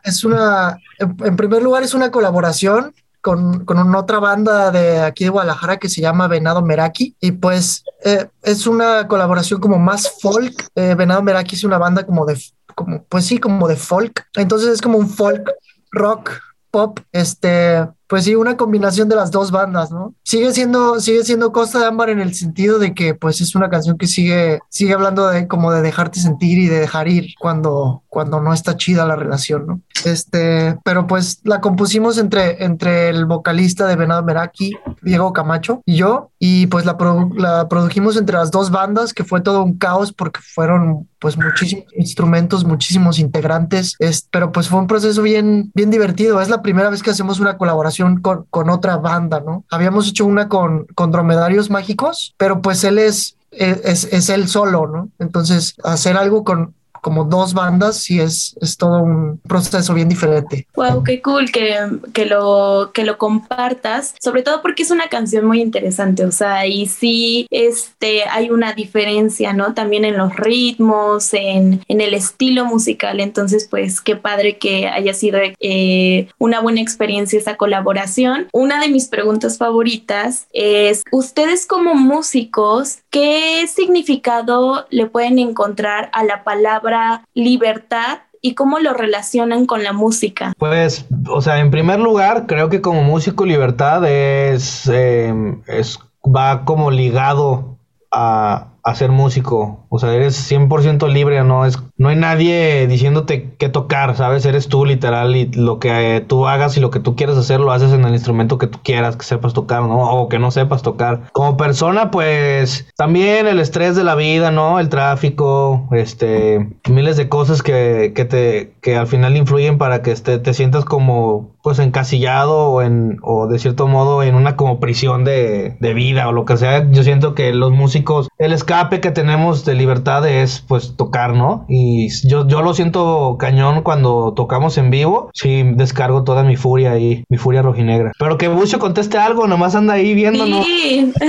es, 0.03 0.23
una, 0.23 0.77
en, 0.99 1.35
primer 1.35 1.61
lugar 1.61 1.83
es 1.83 1.93
una 1.93 2.11
colaboración 2.11 2.93
con, 3.21 3.65
con 3.65 3.95
otra 3.95 4.19
banda 4.19 4.71
de 4.71 4.99
aquí 4.99 5.25
de 5.25 5.29
Guadalajara 5.29 5.77
que 5.77 5.89
se 5.89 6.01
llama 6.01 6.27
Venado 6.27 6.61
Meraki 6.61 7.15
y 7.19 7.33
pues 7.33 7.83
eh, 8.03 8.27
es 8.41 8.65
una 8.65 9.07
colaboración 9.07 9.59
como 9.59 9.77
más 9.77 10.19
folk. 10.21 10.69
Eh, 10.75 10.95
Venado 10.95 11.21
Meraki 11.21 11.55
es 11.55 11.63
una 11.63 11.77
banda 11.77 12.05
como 12.05 12.25
de, 12.25 12.41
como, 12.73 13.03
pues 13.03 13.25
sí, 13.25 13.37
como 13.37 13.67
de 13.67 13.75
folk. 13.75 14.25
Entonces 14.35 14.69
es 14.69 14.81
como 14.81 14.97
un 14.97 15.09
folk 15.09 15.51
rock 15.91 16.31
pop, 16.71 16.99
este, 17.11 17.87
pues 18.11 18.25
sí, 18.25 18.35
una 18.35 18.57
combinación 18.57 19.07
de 19.07 19.15
las 19.15 19.31
dos 19.31 19.51
bandas, 19.51 19.89
¿no? 19.89 20.13
Sigue 20.23 20.51
siendo, 20.51 20.99
sigue 20.99 21.23
siendo 21.23 21.53
Costa 21.53 21.79
de 21.79 21.85
Ámbar 21.85 22.09
en 22.09 22.19
el 22.19 22.33
sentido 22.35 22.77
de 22.77 22.93
que 22.93 23.15
pues 23.15 23.39
es 23.39 23.55
una 23.55 23.69
canción 23.69 23.97
que 23.97 24.05
sigue, 24.05 24.59
sigue 24.67 24.93
hablando 24.93 25.29
de 25.29 25.47
como 25.47 25.71
de 25.71 25.81
dejarte 25.81 26.19
sentir 26.19 26.57
y 26.57 26.67
de 26.67 26.81
dejar 26.81 27.07
ir 27.07 27.29
cuando, 27.39 28.03
cuando 28.09 28.41
no 28.41 28.53
está 28.53 28.75
chida 28.75 29.05
la 29.05 29.15
relación, 29.15 29.65
¿no? 29.65 29.81
Este, 30.03 30.77
pero 30.83 31.07
pues 31.07 31.39
la 31.45 31.61
compusimos 31.61 32.17
entre, 32.17 32.65
entre 32.65 33.07
el 33.07 33.25
vocalista 33.25 33.87
de 33.87 33.95
Venado 33.95 34.23
Meraki, 34.23 34.73
Diego 35.01 35.31
Camacho, 35.31 35.81
y 35.85 35.95
yo, 35.95 36.31
y 36.37 36.67
pues 36.67 36.85
la, 36.85 36.97
la 37.37 37.69
produjimos 37.69 38.17
entre 38.17 38.35
las 38.35 38.51
dos 38.51 38.71
bandas, 38.71 39.13
que 39.13 39.23
fue 39.23 39.39
todo 39.39 39.63
un 39.63 39.77
caos 39.77 40.11
porque 40.11 40.41
fueron 40.41 41.07
pues 41.21 41.37
muchísimos 41.37 41.85
instrumentos, 41.95 42.65
muchísimos 42.65 43.19
integrantes, 43.19 43.95
es, 43.99 44.27
pero 44.31 44.51
pues 44.51 44.67
fue 44.67 44.79
un 44.79 44.87
proceso 44.87 45.21
bien, 45.21 45.71
bien 45.75 45.91
divertido. 45.91 46.41
Es 46.41 46.49
la 46.49 46.63
primera 46.63 46.89
vez 46.89 47.03
que 47.03 47.11
hacemos 47.11 47.39
una 47.39 47.57
colaboración 47.59 48.00
con, 48.21 48.69
otra 48.69 48.97
banda, 48.97 49.39
¿no? 49.39 49.65
Habíamos 49.69 50.07
hecho 50.07 50.25
una 50.25 50.49
con, 50.49 50.85
con 50.95 51.11
dromedarios 51.11 51.69
mágicos, 51.69 52.33
pero 52.37 52.61
pues 52.61 52.83
él 52.83 52.99
es, 52.99 53.37
es, 53.51 54.05
es 54.05 54.29
él 54.29 54.47
solo, 54.47 54.87
¿no? 54.87 55.09
Entonces, 55.19 55.75
hacer 55.83 56.17
algo 56.17 56.43
con, 56.43 56.73
como 57.01 57.25
dos 57.25 57.53
bandas 57.53 58.09
y 58.09 58.19
es, 58.19 58.55
es 58.61 58.77
todo 58.77 59.03
un 59.03 59.39
proceso 59.39 59.93
bien 59.93 60.09
diferente. 60.09 60.67
Wow, 60.75 61.03
qué 61.03 61.21
cool 61.21 61.51
que, 61.51 61.75
que, 62.13 62.25
lo, 62.25 62.91
que 62.93 63.03
lo 63.03 63.17
compartas, 63.17 64.15
sobre 64.21 64.43
todo 64.43 64.61
porque 64.61 64.83
es 64.83 64.91
una 64.91 65.07
canción 65.07 65.45
muy 65.45 65.61
interesante, 65.61 66.25
o 66.25 66.31
sea, 66.31 66.65
y 66.67 66.85
sí 66.85 67.47
este, 67.49 68.23
hay 68.25 68.51
una 68.51 68.73
diferencia, 68.73 69.53
¿no? 69.53 69.73
También 69.73 70.05
en 70.05 70.17
los 70.17 70.35
ritmos, 70.35 71.33
en, 71.33 71.83
en 71.87 72.01
el 72.01 72.13
estilo 72.13 72.65
musical, 72.65 73.19
entonces 73.19 73.67
pues 73.69 74.01
qué 74.01 74.15
padre 74.15 74.57
que 74.57 74.87
haya 74.87 75.13
sido 75.13 75.39
eh, 75.59 76.27
una 76.37 76.59
buena 76.59 76.81
experiencia 76.81 77.39
esa 77.39 77.57
colaboración. 77.57 78.47
Una 78.53 78.79
de 78.79 78.89
mis 78.89 79.07
preguntas 79.07 79.57
favoritas 79.57 80.47
es, 80.53 81.03
ustedes 81.11 81.65
como 81.65 81.95
músicos, 81.95 82.99
¿qué 83.09 83.65
significado 83.67 84.85
le 84.89 85.07
pueden 85.07 85.39
encontrar 85.39 86.09
a 86.13 86.23
la 86.23 86.43
palabra 86.43 86.90
libertad 87.33 88.19
y 88.41 88.55
cómo 88.55 88.79
lo 88.79 88.93
relacionan 88.93 89.65
con 89.65 89.83
la 89.83 89.93
música? 89.93 90.53
Pues, 90.57 91.05
o 91.29 91.41
sea, 91.41 91.59
en 91.59 91.71
primer 91.71 91.99
lugar, 91.99 92.47
creo 92.47 92.69
que 92.69 92.81
como 92.81 93.03
músico 93.03 93.45
libertad 93.45 94.03
es, 94.05 94.87
em, 94.87 95.61
es 95.67 95.99
va 96.23 96.65
como 96.65 96.91
ligado 96.91 97.77
a, 98.11 98.73
a 98.83 98.95
ser 98.95 99.11
músico. 99.11 99.80
O 99.93 99.99
sea, 99.99 100.13
eres 100.13 100.49
100% 100.49 101.09
libre, 101.09 101.43
¿no? 101.43 101.65
Es, 101.65 101.77
no 101.97 102.07
hay 102.07 102.15
nadie 102.15 102.87
diciéndote 102.87 103.55
qué 103.57 103.67
tocar, 103.67 104.15
¿sabes? 104.15 104.45
Eres 104.45 104.69
tú 104.69 104.85
literal 104.85 105.35
y 105.35 105.47
lo 105.47 105.79
que 105.79 106.15
eh, 106.15 106.21
tú 106.21 106.47
hagas 106.47 106.77
y 106.77 106.79
lo 106.79 106.91
que 106.91 107.01
tú 107.01 107.17
quieras 107.17 107.37
hacer 107.37 107.59
lo 107.59 107.73
haces 107.73 107.91
en 107.91 108.05
el 108.05 108.13
instrumento 108.13 108.57
que 108.57 108.67
tú 108.67 108.79
quieras, 108.81 109.17
que 109.17 109.25
sepas 109.25 109.53
tocar, 109.53 109.81
¿no? 109.83 109.99
O 110.13 110.29
que 110.29 110.39
no 110.39 110.49
sepas 110.49 110.81
tocar. 110.81 111.23
Como 111.33 111.57
persona, 111.57 112.09
pues 112.09 112.87
también 112.95 113.47
el 113.47 113.59
estrés 113.59 113.97
de 113.97 114.05
la 114.05 114.15
vida, 114.15 114.49
¿no? 114.49 114.79
El 114.79 114.87
tráfico, 114.87 115.89
este, 115.91 116.69
miles 116.89 117.17
de 117.17 117.27
cosas 117.27 117.61
que, 117.61 118.13
que 118.15 118.23
te, 118.23 118.71
que 118.81 118.95
al 118.95 119.07
final 119.07 119.35
influyen 119.35 119.77
para 119.77 120.01
que 120.01 120.11
este, 120.11 120.39
te 120.39 120.53
sientas 120.53 120.85
como, 120.85 121.51
pues 121.63 121.79
encasillado 121.79 122.69
o 122.69 122.81
en, 122.81 123.19
o 123.23 123.47
de 123.47 123.59
cierto 123.59 123.87
modo 123.87 124.23
en 124.23 124.35
una 124.35 124.55
como 124.55 124.79
prisión 124.79 125.25
de, 125.25 125.75
de 125.79 125.93
vida 125.93 126.27
o 126.27 126.31
lo 126.31 126.45
que 126.45 126.55
sea. 126.55 126.89
Yo 126.91 127.03
siento 127.03 127.35
que 127.35 127.53
los 127.53 127.71
músicos, 127.71 128.29
el 128.37 128.53
escape 128.53 129.01
que 129.01 129.11
tenemos 129.11 129.65
de 129.65 129.80
libertad 129.81 130.27
es 130.27 130.63
pues 130.67 130.95
tocar, 130.95 131.35
¿no? 131.35 131.65
Y 131.67 132.09
yo, 132.27 132.47
yo 132.47 132.61
lo 132.61 132.73
siento 132.73 133.35
cañón 133.39 133.81
cuando 133.81 134.33
tocamos 134.33 134.77
en 134.77 134.89
vivo. 134.89 135.29
Sí, 135.33 135.63
descargo 135.75 136.23
toda 136.23 136.43
mi 136.43 136.55
furia 136.55 136.91
ahí, 136.91 137.23
mi 137.29 137.37
furia 137.37 137.61
rojinegra. 137.61 138.11
Pero 138.17 138.37
que 138.37 138.47
Bucho 138.47 138.79
conteste 138.79 139.17
algo, 139.17 139.47
nomás 139.47 139.75
anda 139.75 139.93
ahí 139.93 140.13
viéndonos. 140.13 140.65
Sí. 140.65 141.13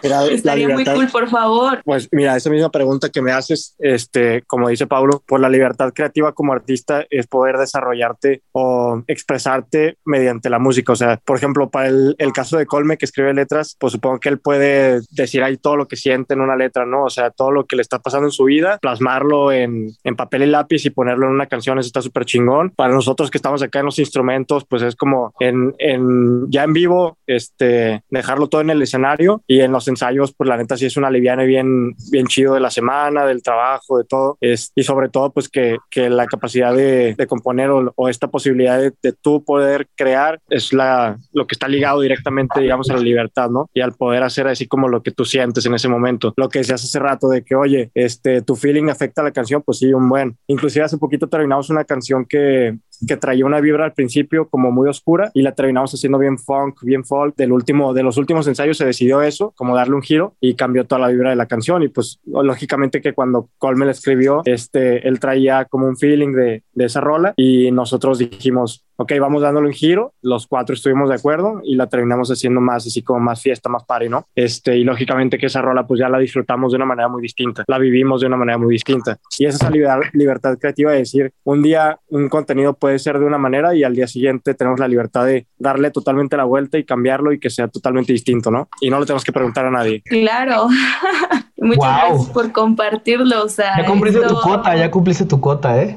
Estaría 0.30 0.68
muy 0.68 0.84
cool, 0.84 1.08
por 1.08 1.28
favor. 1.28 1.82
Pues 1.84 2.08
mira, 2.12 2.36
esa 2.36 2.50
misma 2.50 2.70
pregunta 2.70 3.10
que 3.10 3.20
me 3.20 3.32
haces, 3.32 3.74
este, 3.78 4.42
como 4.46 4.68
dice 4.68 4.86
Pablo, 4.86 5.22
por 5.26 5.40
la 5.40 5.48
libertad 5.48 5.92
creativa 5.94 6.32
como 6.32 6.52
artista 6.52 7.04
es 7.10 7.26
poder 7.26 7.58
desarrollarte 7.58 8.42
o 8.52 9.02
expresarte 9.06 9.98
mediante 10.04 10.48
la 10.48 10.58
música. 10.58 10.92
O 10.92 10.96
sea, 10.96 11.18
por 11.24 11.36
ejemplo, 11.36 11.68
para 11.68 11.88
el, 11.88 12.14
el 12.18 12.32
caso 12.32 12.56
de 12.56 12.66
Colme 12.66 12.96
que 12.96 13.04
escribe 13.04 13.34
letras, 13.34 13.76
pues 13.78 13.92
supongo 13.92 14.20
que 14.20 14.28
él 14.30 14.38
puede 14.38 15.00
decir 15.10 15.42
ahí 15.42 15.56
todo 15.56 15.76
lo 15.76 15.86
que 15.86 15.96
siente 15.96 16.34
en 16.34 16.40
una 16.40 16.56
letra 16.56 16.70
¿no? 16.86 17.04
O 17.04 17.10
sea, 17.10 17.30
todo 17.30 17.50
lo 17.50 17.66
que 17.66 17.76
le 17.80 17.82
está 17.82 17.98
pasando 17.98 18.28
en 18.28 18.32
su 18.32 18.44
vida, 18.44 18.78
plasmarlo 18.80 19.52
en, 19.52 19.88
en 20.04 20.16
papel 20.16 20.42
y 20.42 20.46
lápiz 20.46 20.84
y 20.84 20.90
ponerlo 20.90 21.26
en 21.26 21.32
una 21.32 21.46
canción, 21.46 21.78
eso 21.78 21.86
está 21.86 22.02
súper 22.02 22.26
chingón. 22.26 22.70
Para 22.70 22.92
nosotros 22.92 23.30
que 23.30 23.38
estamos 23.38 23.62
acá 23.62 23.80
en 23.80 23.86
los 23.86 23.98
instrumentos, 23.98 24.66
pues 24.68 24.82
es 24.82 24.94
como 24.96 25.32
en, 25.40 25.74
en, 25.78 26.50
ya 26.50 26.64
en 26.64 26.72
vivo, 26.74 27.16
este, 27.26 28.02
dejarlo 28.10 28.48
todo 28.48 28.60
en 28.60 28.70
el 28.70 28.82
escenario 28.82 29.42
y 29.46 29.60
en 29.60 29.72
los 29.72 29.88
ensayos, 29.88 30.34
pues 30.36 30.46
la 30.48 30.58
neta 30.58 30.76
sí 30.76 30.86
es 30.86 30.96
una 30.96 31.10
liviana 31.10 31.44
bien, 31.44 31.94
bien 32.10 32.26
chido 32.26 32.54
de 32.54 32.60
la 32.60 32.70
semana, 32.70 33.24
del 33.24 33.42
trabajo, 33.42 33.98
de 33.98 34.04
todo. 34.04 34.36
Es, 34.40 34.72
y 34.74 34.82
sobre 34.82 35.08
todo, 35.08 35.30
pues 35.30 35.48
que, 35.48 35.78
que 35.90 36.10
la 36.10 36.26
capacidad 36.26 36.74
de, 36.74 37.14
de 37.16 37.26
componer 37.26 37.70
o, 37.70 37.92
o, 37.96 38.08
esta 38.08 38.28
posibilidad 38.28 38.78
de, 38.78 38.92
de 39.02 39.12
tú 39.12 39.42
poder 39.42 39.88
crear 39.96 40.38
es 40.50 40.72
la, 40.72 41.16
lo 41.32 41.46
que 41.46 41.54
está 41.54 41.66
ligado 41.68 42.00
directamente, 42.00 42.60
digamos, 42.60 42.90
a 42.90 42.94
la 42.94 43.00
libertad, 43.00 43.48
¿no? 43.48 43.70
Y 43.72 43.80
al 43.80 43.92
poder 43.92 44.22
hacer 44.22 44.48
así 44.48 44.66
como 44.66 44.88
lo 44.88 45.02
que 45.02 45.12
tú 45.12 45.24
sientes 45.24 45.64
en 45.64 45.74
ese 45.74 45.88
momento. 45.88 46.34
Lo 46.36 46.48
que 46.48 46.60
decías 46.60 46.84
hace 46.84 46.98
rato 46.98 47.28
de 47.28 47.42
que, 47.42 47.54
oye, 47.54 47.69
este, 47.94 48.42
tu 48.42 48.56
feeling 48.56 48.88
afecta 48.88 49.20
a 49.20 49.24
la 49.24 49.32
canción, 49.32 49.62
pues 49.62 49.78
sí, 49.78 49.92
un 49.92 50.08
buen. 50.08 50.36
Inclusive 50.46 50.84
hace 50.84 50.98
poquito 50.98 51.28
terminamos 51.28 51.70
una 51.70 51.84
canción 51.84 52.24
que, 52.26 52.78
que 53.06 53.16
traía 53.16 53.46
una 53.46 53.60
vibra 53.60 53.84
al 53.84 53.92
principio 53.92 54.48
como 54.48 54.70
muy 54.70 54.88
oscura 54.88 55.30
y 55.34 55.42
la 55.42 55.52
terminamos 55.52 55.92
haciendo 55.92 56.18
bien 56.18 56.38
funk, 56.38 56.82
bien 56.82 57.04
folk. 57.04 57.34
Del 57.36 57.52
último, 57.52 57.94
de 57.94 58.02
los 58.02 58.16
últimos 58.16 58.46
ensayos 58.46 58.76
se 58.76 58.86
decidió 58.86 59.22
eso, 59.22 59.52
como 59.56 59.76
darle 59.76 59.94
un 59.94 60.02
giro 60.02 60.34
y 60.40 60.54
cambió 60.54 60.84
toda 60.84 61.00
la 61.00 61.08
vibra 61.08 61.30
de 61.30 61.36
la 61.36 61.46
canción. 61.46 61.82
Y 61.82 61.88
pues 61.88 62.20
lógicamente 62.26 63.00
que 63.00 63.12
cuando 63.12 63.48
Colme 63.58 63.86
la 63.86 63.92
escribió, 63.92 64.42
este, 64.44 65.06
él 65.06 65.20
traía 65.20 65.64
como 65.64 65.86
un 65.86 65.96
feeling 65.96 66.32
de, 66.32 66.64
de 66.72 66.84
esa 66.84 67.00
rola 67.00 67.34
y 67.36 67.70
nosotros 67.70 68.18
dijimos, 68.18 68.84
ok, 69.00 69.12
vamos 69.18 69.40
dándole 69.40 69.68
un 69.68 69.72
giro, 69.72 70.12
los 70.20 70.46
cuatro 70.46 70.74
estuvimos 70.74 71.08
de 71.08 71.14
acuerdo 71.14 71.62
y 71.64 71.74
la 71.74 71.86
terminamos 71.86 72.30
haciendo 72.30 72.60
más 72.60 72.86
así 72.86 73.00
como 73.02 73.18
más 73.18 73.40
fiesta, 73.40 73.70
más 73.70 73.84
party, 73.84 74.10
¿no? 74.10 74.26
Este, 74.34 74.76
y 74.76 74.84
lógicamente 74.84 75.38
que 75.38 75.46
esa 75.46 75.62
rola 75.62 75.86
pues 75.86 76.00
ya 76.00 76.10
la 76.10 76.18
disfrutamos 76.18 76.72
de 76.72 76.76
una 76.76 76.84
manera 76.84 77.08
muy 77.08 77.22
distinta, 77.22 77.64
la 77.66 77.78
vivimos 77.78 78.20
de 78.20 78.26
una 78.26 78.36
manera 78.36 78.58
muy 78.58 78.74
distinta. 78.74 79.18
Y 79.38 79.46
esa 79.46 79.68
es 79.68 79.74
la 79.74 80.00
libertad 80.12 80.58
creativa 80.58 80.92
de 80.92 80.98
decir, 80.98 81.32
un 81.44 81.62
día 81.62 81.98
un 82.08 82.28
contenido 82.28 82.74
puede 82.74 82.89
ser 82.98 83.18
de 83.18 83.24
una 83.24 83.38
manera 83.38 83.74
y 83.74 83.84
al 83.84 83.94
día 83.94 84.06
siguiente 84.06 84.54
tenemos 84.54 84.80
la 84.80 84.88
libertad 84.88 85.26
de 85.26 85.46
darle 85.58 85.90
totalmente 85.90 86.36
la 86.36 86.44
vuelta 86.44 86.78
y 86.78 86.84
cambiarlo 86.84 87.32
y 87.32 87.38
que 87.38 87.50
sea 87.50 87.68
totalmente 87.68 88.12
distinto, 88.12 88.50
¿no? 88.50 88.68
Y 88.80 88.90
no 88.90 88.98
lo 88.98 89.06
tenemos 89.06 89.24
que 89.24 89.32
preguntar 89.32 89.66
a 89.66 89.70
nadie. 89.70 90.02
Claro. 90.02 90.68
Muchas 91.56 92.08
gracias 92.08 92.30
por 92.30 92.52
compartirlo. 92.52 93.44
O 93.44 93.48
sea, 93.48 93.76
ya 93.76 93.86
cumpliste 93.86 94.20
tu 94.20 94.40
cuota, 94.40 94.76
ya 94.76 94.90
cumpliste 94.90 95.24
tu 95.26 95.40
cuota, 95.40 95.82
¿eh? 95.82 95.94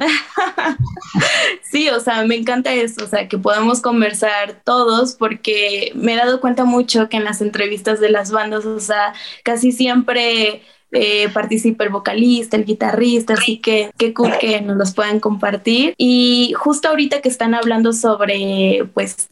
sí, 1.63 1.89
o 1.89 1.99
sea, 1.99 2.25
me 2.25 2.35
encanta 2.35 2.73
eso, 2.73 3.05
o 3.05 3.07
sea, 3.07 3.27
que 3.27 3.37
podamos 3.37 3.81
conversar 3.81 4.61
todos, 4.65 5.13
porque 5.13 5.91
me 5.95 6.13
he 6.13 6.17
dado 6.17 6.41
cuenta 6.41 6.65
mucho 6.65 7.07
que 7.07 7.17
en 7.17 7.23
las 7.23 7.41
entrevistas 7.41 7.99
de 7.99 8.09
las 8.09 8.31
bandas, 8.31 8.65
o 8.65 8.79
sea, 8.79 9.13
casi 9.43 9.71
siempre 9.71 10.61
eh, 10.93 11.29
participa 11.29 11.83
el 11.83 11.89
vocalista, 11.89 12.57
el 12.57 12.65
guitarrista, 12.65 13.33
así 13.33 13.57
que 13.57 13.91
qué 13.97 14.13
cool 14.13 14.31
que 14.39 14.61
nos 14.61 14.77
los 14.77 14.93
puedan 14.93 15.19
compartir. 15.19 15.93
Y 15.97 16.53
justo 16.57 16.87
ahorita 16.87 17.21
que 17.21 17.29
están 17.29 17.53
hablando 17.53 17.93
sobre, 17.93 18.87
pues, 18.93 19.27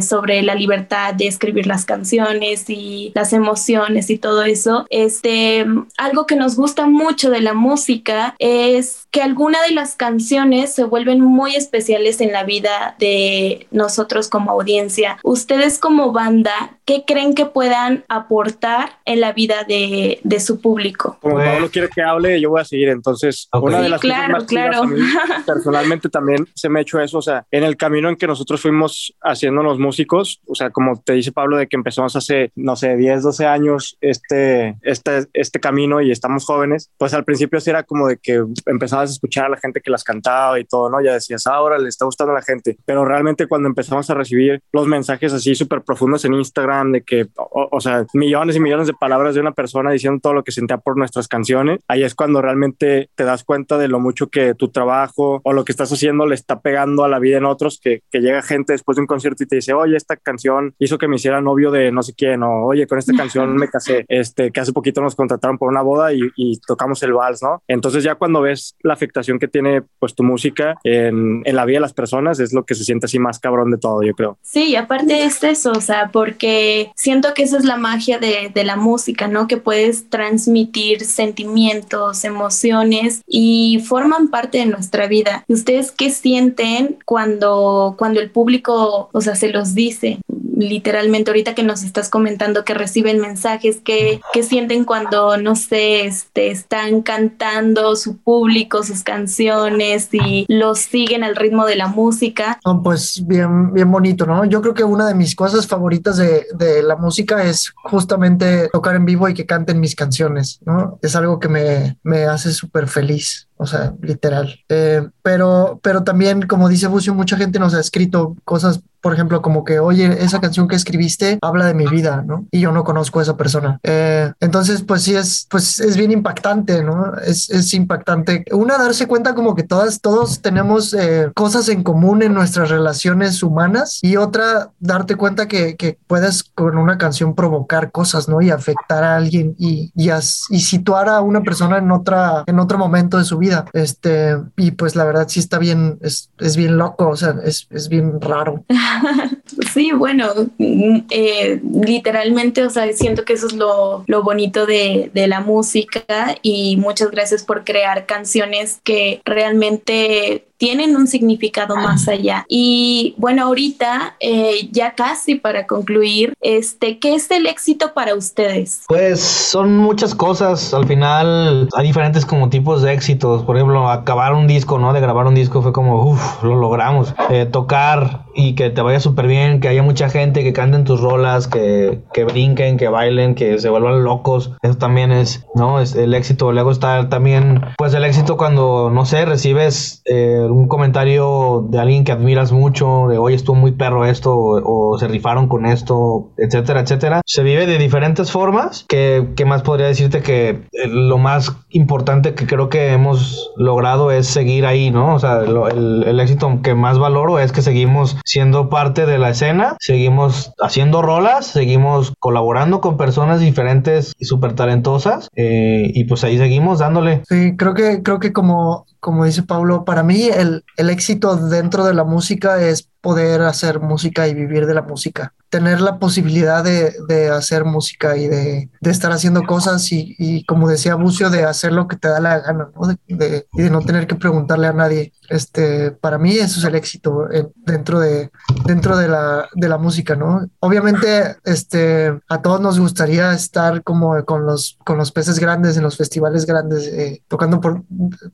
sobre 0.00 0.42
la 0.42 0.54
libertad 0.54 1.14
de 1.14 1.26
escribir 1.26 1.66
las 1.66 1.84
canciones 1.84 2.68
y 2.68 3.12
las 3.14 3.32
emociones 3.32 4.10
y 4.10 4.18
todo 4.18 4.42
eso, 4.42 4.86
este, 4.90 5.66
algo 5.96 6.26
que 6.26 6.36
nos 6.36 6.56
gusta 6.56 6.86
mucho 6.86 7.30
de 7.30 7.40
la 7.40 7.54
música 7.54 8.34
es 8.38 9.06
que 9.10 9.22
alguna 9.22 9.60
de 9.62 9.72
las 9.72 9.94
canciones 9.94 10.74
se 10.74 10.84
vuelven 10.84 11.20
muy 11.20 11.54
especiales 11.54 12.20
en 12.20 12.32
la 12.32 12.44
vida 12.44 12.96
de 12.98 13.66
nosotros 13.70 14.28
como 14.28 14.50
audiencia. 14.50 15.18
Ustedes 15.22 15.78
como 15.78 16.12
banda, 16.12 16.78
¿qué 16.84 17.04
creen 17.06 17.34
que 17.34 17.46
puedan 17.46 18.04
aportar 18.08 18.90
en 19.04 19.20
la 19.20 19.32
vida 19.32 19.64
de, 19.66 20.20
de 20.24 20.40
su 20.40 20.60
público? 20.60 21.18
Como 21.20 21.34
Pues- 21.36 21.48
Pablo 21.48 21.70
quiere 21.70 21.88
que 21.88 22.02
hable, 22.02 22.40
yo 22.40 22.50
voy 22.50 22.60
a 22.60 22.64
seguir. 22.64 22.88
Entonces, 22.88 23.48
Ok. 23.52 23.64
una 23.64 23.78
de 23.78 23.84
Sí, 23.84 23.90
las 23.90 24.00
claro, 24.00 24.22
cosas 24.22 24.32
más 24.42 24.44
claro. 24.48 24.82
a 24.82 24.86
mí, 24.86 25.00
personalmente 25.46 26.08
también 26.08 26.46
se 26.54 26.68
me 26.68 26.78
ha 26.78 26.82
hecho 26.82 27.00
eso. 27.00 27.18
O 27.18 27.22
sea, 27.22 27.46
en 27.50 27.64
el 27.64 27.76
camino 27.76 28.08
en 28.08 28.16
que 28.16 28.26
nosotros 28.26 28.60
fuimos 28.60 29.14
haciéndonos 29.22 29.78
músicos, 29.78 30.40
o 30.46 30.54
sea, 30.54 30.70
como 30.70 31.00
te 31.00 31.12
dice 31.14 31.32
Pablo, 31.32 31.56
de 31.56 31.66
que 31.66 31.76
empezamos 31.76 32.16
hace, 32.16 32.50
no 32.56 32.76
sé, 32.76 32.96
10, 32.96 33.22
12 33.22 33.46
años 33.46 33.96
este, 34.00 34.76
este, 34.82 35.26
este 35.32 35.60
camino 35.60 36.00
y 36.00 36.10
estamos 36.10 36.44
jóvenes, 36.44 36.90
pues 36.98 37.14
al 37.14 37.24
principio 37.24 37.60
sí 37.60 37.70
era 37.70 37.82
como 37.82 38.08
de 38.08 38.16
que 38.18 38.42
empezabas 38.66 39.10
a 39.10 39.12
escuchar 39.12 39.46
a 39.46 39.48
la 39.50 39.56
gente 39.58 39.80
que 39.80 39.90
las 39.90 40.04
cantaba 40.04 40.58
y 40.58 40.64
todo, 40.64 40.90
¿no? 40.90 41.00
Ya 41.02 41.12
decías, 41.14 41.46
ahora 41.46 41.78
le 41.78 41.88
está 41.88 42.04
gustando 42.04 42.32
a 42.32 42.36
la 42.36 42.42
gente. 42.42 42.76
Pero 42.84 43.04
realmente 43.04 43.46
cuando 43.46 43.68
empezamos 43.68 44.08
a 44.10 44.14
recibir 44.14 44.60
los 44.72 44.86
mensajes 44.86 45.32
así 45.32 45.54
súper 45.54 45.82
profundos 45.82 46.24
en 46.24 46.34
Instagram, 46.34 46.81
de 46.90 47.02
que, 47.02 47.28
o, 47.36 47.68
o 47.70 47.80
sea, 47.80 48.04
millones 48.14 48.56
y 48.56 48.60
millones 48.60 48.88
de 48.88 48.94
palabras 48.94 49.34
de 49.34 49.40
una 49.40 49.52
persona 49.52 49.92
diciendo 49.92 50.20
todo 50.20 50.34
lo 50.34 50.42
que 50.42 50.50
sentía 50.50 50.78
por 50.78 50.96
nuestras 50.96 51.28
canciones, 51.28 51.80
ahí 51.86 52.02
es 52.02 52.14
cuando 52.14 52.42
realmente 52.42 53.10
te 53.14 53.24
das 53.24 53.44
cuenta 53.44 53.78
de 53.78 53.88
lo 53.88 54.00
mucho 54.00 54.28
que 54.28 54.54
tu 54.54 54.68
trabajo 54.68 55.40
o 55.44 55.52
lo 55.52 55.64
que 55.64 55.72
estás 55.72 55.92
haciendo 55.92 56.26
le 56.26 56.34
está 56.34 56.60
pegando 56.60 57.04
a 57.04 57.08
la 57.08 57.18
vida 57.18 57.38
en 57.38 57.44
otros, 57.44 57.78
que, 57.80 58.02
que 58.10 58.20
llega 58.20 58.42
gente 58.42 58.72
después 58.72 58.96
de 58.96 59.02
un 59.02 59.06
concierto 59.06 59.44
y 59.44 59.46
te 59.46 59.56
dice, 59.56 59.72
oye, 59.74 59.96
esta 59.96 60.16
canción 60.16 60.74
hizo 60.78 60.98
que 60.98 61.08
me 61.08 61.16
hiciera 61.16 61.40
novio 61.40 61.70
de 61.70 61.92
no 61.92 62.02
sé 62.02 62.14
quién, 62.16 62.42
o 62.42 62.64
oye, 62.64 62.86
con 62.86 62.98
esta 62.98 63.12
canción 63.12 63.54
me 63.56 63.68
casé, 63.68 64.04
este, 64.08 64.50
que 64.50 64.60
hace 64.60 64.72
poquito 64.72 65.00
nos 65.00 65.14
contrataron 65.14 65.58
por 65.58 65.68
una 65.68 65.82
boda 65.82 66.12
y, 66.12 66.20
y 66.36 66.58
tocamos 66.66 67.02
el 67.02 67.12
vals, 67.12 67.42
¿no? 67.42 67.62
Entonces 67.68 68.02
ya 68.02 68.14
cuando 68.14 68.40
ves 68.40 68.76
la 68.82 68.94
afectación 68.94 69.38
que 69.38 69.48
tiene 69.48 69.82
pues 69.98 70.14
tu 70.14 70.22
música 70.22 70.76
en, 70.84 71.42
en 71.44 71.56
la 71.56 71.64
vida 71.64 71.76
de 71.76 71.82
las 71.82 71.92
personas, 71.92 72.40
es 72.40 72.52
lo 72.52 72.64
que 72.64 72.74
se 72.74 72.84
siente 72.84 73.06
así 73.06 73.18
más 73.18 73.38
cabrón 73.38 73.70
de 73.70 73.78
todo, 73.78 74.02
yo 74.02 74.14
creo. 74.14 74.38
Sí, 74.42 74.70
y 74.70 74.76
aparte 74.76 75.24
es 75.24 75.42
eso, 75.42 75.72
o 75.72 75.80
sea, 75.80 76.10
porque 76.12 76.61
siento 76.96 77.34
que 77.34 77.42
esa 77.42 77.58
es 77.58 77.64
la 77.64 77.76
magia 77.76 78.18
de, 78.18 78.50
de 78.54 78.64
la 78.64 78.76
música, 78.76 79.28
¿no? 79.28 79.46
Que 79.46 79.56
puedes 79.56 80.08
transmitir 80.10 81.04
sentimientos, 81.04 82.24
emociones 82.24 83.22
y 83.26 83.82
forman 83.86 84.28
parte 84.28 84.58
de 84.58 84.66
nuestra 84.66 85.06
vida. 85.06 85.44
¿Y 85.48 85.54
ustedes 85.54 85.90
qué 85.90 86.10
sienten 86.10 86.98
cuando, 87.04 87.94
cuando 87.98 88.20
el 88.20 88.30
público, 88.30 89.10
o 89.12 89.20
sea, 89.20 89.34
se 89.36 89.48
los 89.48 89.74
dice? 89.74 90.18
Literalmente, 90.54 91.30
ahorita 91.30 91.54
que 91.54 91.62
nos 91.62 91.82
estás 91.82 92.08
comentando 92.08 92.64
que 92.64 92.74
reciben 92.74 93.18
mensajes, 93.18 93.80
que, 93.82 94.20
que 94.32 94.42
sienten 94.42 94.84
cuando, 94.84 95.36
no 95.36 95.56
sé, 95.56 96.04
este, 96.06 96.50
están 96.50 97.02
cantando 97.02 97.96
su 97.96 98.18
público, 98.18 98.84
sus 98.84 99.02
canciones 99.02 100.08
y 100.12 100.44
los 100.48 100.78
siguen 100.78 101.24
al 101.24 101.36
ritmo 101.36 101.66
de 101.66 101.76
la 101.76 101.88
música. 101.88 102.60
No, 102.64 102.82
pues 102.82 103.26
bien, 103.26 103.72
bien 103.72 103.90
bonito, 103.90 104.26
¿no? 104.26 104.44
Yo 104.44 104.60
creo 104.60 104.74
que 104.74 104.84
una 104.84 105.06
de 105.08 105.14
mis 105.14 105.34
cosas 105.34 105.66
favoritas 105.66 106.16
de, 106.18 106.46
de 106.54 106.82
la 106.82 106.96
música 106.96 107.42
es 107.42 107.72
justamente 107.84 108.68
tocar 108.72 108.94
en 108.94 109.04
vivo 109.04 109.28
y 109.28 109.34
que 109.34 109.46
canten 109.46 109.80
mis 109.80 109.94
canciones, 109.94 110.60
¿no? 110.64 110.98
Es 111.02 111.16
algo 111.16 111.38
que 111.38 111.48
me, 111.48 111.98
me 112.02 112.24
hace 112.24 112.52
súper 112.52 112.88
feliz, 112.88 113.48
o 113.62 113.66
sea, 113.66 113.94
literal. 114.02 114.58
Eh, 114.68 115.08
pero, 115.22 115.80
pero 115.82 116.02
también, 116.02 116.42
como 116.42 116.68
dice 116.68 116.86
Bucio, 116.88 117.14
mucha 117.14 117.36
gente 117.36 117.58
nos 117.58 117.74
ha 117.74 117.80
escrito 117.80 118.36
cosas, 118.44 118.80
por 119.00 119.14
ejemplo, 119.14 119.42
como 119.42 119.64
que, 119.64 119.80
oye, 119.80 120.22
esa 120.24 120.40
canción 120.40 120.68
que 120.68 120.76
escribiste 120.76 121.38
habla 121.42 121.66
de 121.66 121.74
mi 121.74 121.86
vida, 121.86 122.22
¿no? 122.26 122.46
Y 122.52 122.60
yo 122.60 122.70
no 122.72 122.84
conozco 122.84 123.18
a 123.18 123.22
esa 123.22 123.36
persona. 123.36 123.80
Eh, 123.82 124.32
entonces, 124.40 124.82
pues 124.82 125.02
sí, 125.02 125.16
es, 125.16 125.46
pues 125.50 125.80
es 125.80 125.96
bien 125.96 126.12
impactante, 126.12 126.82
¿no? 126.84 127.14
Es, 127.24 127.50
es 127.50 127.74
impactante. 127.74 128.44
Una, 128.52 128.78
darse 128.78 129.06
cuenta 129.06 129.34
como 129.34 129.54
que 129.56 129.64
todas, 129.64 130.00
todos 130.00 130.40
tenemos 130.40 130.94
eh, 130.94 131.30
cosas 131.34 131.68
en 131.68 131.82
común 131.82 132.22
en 132.22 132.32
nuestras 132.34 132.70
relaciones 132.70 133.42
humanas 133.42 133.98
y 134.02 134.16
otra, 134.16 134.70
darte 134.78 135.16
cuenta 135.16 135.48
que, 135.48 135.76
que 135.76 135.98
puedes 136.06 136.44
con 136.44 136.78
una 136.78 136.96
canción 136.98 137.34
provocar 137.34 137.90
cosas, 137.90 138.28
¿no? 138.28 138.40
Y 138.40 138.50
afectar 138.50 139.02
a 139.02 139.16
alguien 139.16 139.56
y, 139.58 139.90
y, 139.96 140.10
as- 140.10 140.44
y 140.48 140.60
situar 140.60 141.08
a 141.08 141.20
una 141.20 141.42
persona 141.42 141.78
en 141.78 141.90
otra, 141.90 142.44
en 142.46 142.58
otro 142.60 142.78
momento 142.78 143.18
de 143.18 143.24
su 143.24 143.36
vida. 143.38 143.51
Este, 143.72 144.36
y 144.56 144.72
pues 144.72 144.96
la 144.96 145.04
verdad 145.04 145.28
sí 145.28 145.40
está 145.40 145.58
bien, 145.58 145.98
es, 146.02 146.30
es 146.38 146.56
bien 146.56 146.78
loco, 146.78 147.08
o 147.08 147.16
sea, 147.16 147.36
es, 147.44 147.66
es 147.70 147.88
bien 147.88 148.20
raro. 148.20 148.64
Sí, 149.72 149.92
bueno, 149.92 150.32
mm, 150.58 151.00
eh, 151.10 151.60
literalmente, 151.84 152.64
o 152.64 152.70
sea, 152.70 152.90
siento 152.92 153.24
que 153.24 153.34
eso 153.34 153.46
es 153.46 153.52
lo, 153.52 154.02
lo 154.06 154.22
bonito 154.22 154.66
de, 154.66 155.10
de 155.12 155.26
la 155.26 155.40
música 155.40 156.36
y 156.42 156.76
muchas 156.78 157.10
gracias 157.10 157.42
por 157.42 157.64
crear 157.64 158.06
canciones 158.06 158.80
que 158.82 159.20
realmente 159.24 160.46
tienen 160.62 160.94
un 160.94 161.08
significado 161.08 161.74
más 161.74 162.06
allá. 162.06 162.46
Y 162.48 163.16
bueno, 163.18 163.46
ahorita, 163.46 164.14
eh, 164.20 164.68
ya 164.70 164.94
casi 164.94 165.34
para 165.34 165.66
concluir, 165.66 166.34
este, 166.40 167.00
¿qué 167.00 167.16
es 167.16 167.28
el 167.32 167.48
éxito 167.48 167.94
para 167.94 168.14
ustedes? 168.14 168.84
Pues 168.86 169.18
son 169.20 169.76
muchas 169.76 170.14
cosas. 170.14 170.72
Al 170.72 170.86
final 170.86 171.68
hay 171.74 171.84
diferentes 171.84 172.24
como 172.24 172.48
tipos 172.48 172.80
de 172.80 172.92
éxitos. 172.92 173.42
Por 173.42 173.56
ejemplo, 173.56 173.90
acabar 173.90 174.34
un 174.34 174.46
disco, 174.46 174.78
¿no? 174.78 174.92
De 174.92 175.00
grabar 175.00 175.26
un 175.26 175.34
disco 175.34 175.62
fue 175.62 175.72
como, 175.72 176.04
uff, 176.04 176.44
lo 176.44 176.54
logramos. 176.54 177.12
Eh, 177.30 177.44
tocar 177.44 178.26
y 178.34 178.54
que 178.54 178.70
te 178.70 178.80
vaya 178.82 179.00
súper 179.00 179.26
bien, 179.26 179.60
que 179.60 179.68
haya 179.68 179.82
mucha 179.82 180.08
gente 180.08 180.42
que 180.42 180.52
canten 180.52 180.84
tus 180.84 181.00
rolas, 181.00 181.48
que, 181.48 182.00
que 182.12 182.24
brinquen, 182.24 182.76
que 182.76 182.88
bailen, 182.88 183.34
que 183.34 183.58
se 183.58 183.68
vuelvan 183.68 184.04
locos. 184.04 184.52
Eso 184.62 184.76
también 184.76 185.12
es, 185.12 185.46
¿no? 185.54 185.80
Es 185.80 185.94
el 185.94 186.14
éxito. 186.14 186.52
Luego 186.52 186.70
está 186.70 187.08
también, 187.08 187.60
pues 187.78 187.94
el 187.94 188.04
éxito 188.04 188.36
cuando, 188.36 188.90
no 188.92 189.04
sé, 189.04 189.24
recibes 189.24 190.02
eh, 190.06 190.46
un 190.48 190.68
comentario 190.68 191.66
de 191.68 191.78
alguien 191.78 192.04
que 192.04 192.12
admiras 192.12 192.52
mucho, 192.52 193.06
de 193.08 193.18
oye, 193.18 193.36
estuvo 193.36 193.56
muy 193.56 193.72
perro 193.72 194.04
esto, 194.06 194.34
o, 194.36 194.98
se 194.98 195.08
rifaron 195.08 195.48
con 195.48 195.66
esto, 195.66 196.30
etcétera, 196.38 196.80
etcétera. 196.80 197.20
Se 197.26 197.42
vive 197.42 197.66
de 197.66 197.78
diferentes 197.78 198.30
formas. 198.30 198.84
que 198.88 199.28
qué 199.36 199.44
más 199.44 199.62
podría 199.62 199.86
decirte 199.86 200.20
que 200.22 200.48
eh, 200.50 200.88
lo 200.88 201.18
más 201.18 201.52
importante 201.70 202.34
que 202.34 202.46
creo 202.46 202.68
que 202.68 202.92
hemos 202.92 203.50
logrado 203.56 204.10
es 204.10 204.26
seguir 204.26 204.66
ahí, 204.66 204.90
¿no? 204.90 205.14
O 205.14 205.18
sea, 205.18 205.42
lo- 205.42 205.68
el, 205.68 206.04
el 206.06 206.20
éxito 206.20 206.60
que 206.62 206.74
más 206.74 206.98
valoro 206.98 207.38
es 207.38 207.52
que 207.52 207.62
seguimos 207.62 208.16
siendo 208.24 208.68
parte 208.68 209.06
de 209.06 209.18
la 209.18 209.30
escena, 209.30 209.76
seguimos 209.80 210.52
haciendo 210.60 211.02
rolas, 211.02 211.46
seguimos 211.46 212.12
colaborando 212.18 212.80
con 212.80 212.96
personas 212.96 213.40
diferentes 213.40 214.14
y 214.18 214.24
súper 214.24 214.54
talentosas, 214.54 215.28
eh, 215.36 215.90
y 215.94 216.04
pues 216.04 216.24
ahí 216.24 216.38
seguimos 216.38 216.78
dándole. 216.78 217.22
Sí, 217.28 217.56
creo 217.56 217.74
que, 217.74 218.02
creo 218.02 218.18
que 218.18 218.32
como, 218.32 218.86
como 219.00 219.24
dice 219.24 219.42
Pablo, 219.42 219.84
para 219.84 220.02
mí 220.02 220.28
el, 220.32 220.64
el 220.76 220.90
éxito 220.90 221.36
dentro 221.36 221.84
de 221.84 221.94
la 221.94 222.04
música 222.04 222.62
es 222.62 222.88
poder 223.00 223.42
hacer 223.42 223.80
música 223.80 224.28
y 224.28 224.34
vivir 224.34 224.66
de 224.66 224.74
la 224.74 224.82
música. 224.82 225.34
Tener 225.52 225.82
la 225.82 225.98
posibilidad 225.98 226.64
de, 226.64 226.94
de 227.08 227.28
hacer 227.28 227.66
música 227.66 228.16
y 228.16 228.26
de, 228.26 228.70
de 228.80 228.90
estar 228.90 229.12
haciendo 229.12 229.42
cosas 229.42 229.86
y, 229.92 230.44
como 230.46 230.66
decía 230.66 230.94
Bucio, 230.94 231.28
de 231.28 231.44
hacer 231.44 231.72
lo 231.72 231.86
que 231.86 231.96
te 231.96 232.08
da 232.08 232.20
la 232.20 232.40
gana, 232.40 232.70
¿no? 232.74 232.96
Y 233.06 233.14
de 233.14 233.46
no 233.70 233.82
tener 233.82 234.06
que 234.06 234.14
preguntarle 234.14 234.66
a 234.66 234.72
nadie. 234.72 235.12
Este, 235.28 235.90
para 235.92 236.18
mí 236.18 236.32
eso 236.32 236.58
es 236.58 236.64
el 236.64 236.74
éxito 236.74 237.28
dentro 237.54 238.00
de, 238.00 238.30
dentro 238.64 238.96
de 238.96 239.08
la, 239.08 239.48
de 239.54 239.68
la 239.68 239.78
música, 239.78 240.16
¿no? 240.16 240.48
Obviamente, 240.60 241.36
este, 241.44 242.18
a 242.28 242.42
todos 242.42 242.60
nos 242.60 242.80
gustaría 242.80 243.32
estar 243.32 243.82
como 243.82 244.24
con 244.24 244.46
los, 244.46 244.78
con 244.84 244.98
los 244.98 245.12
peces 245.12 245.38
grandes 245.38 245.76
en 245.76 245.82
los 245.82 245.96
festivales 245.96 246.46
grandes, 246.46 246.86
eh, 246.86 247.22
tocando 247.28 247.60
por, 247.60 247.82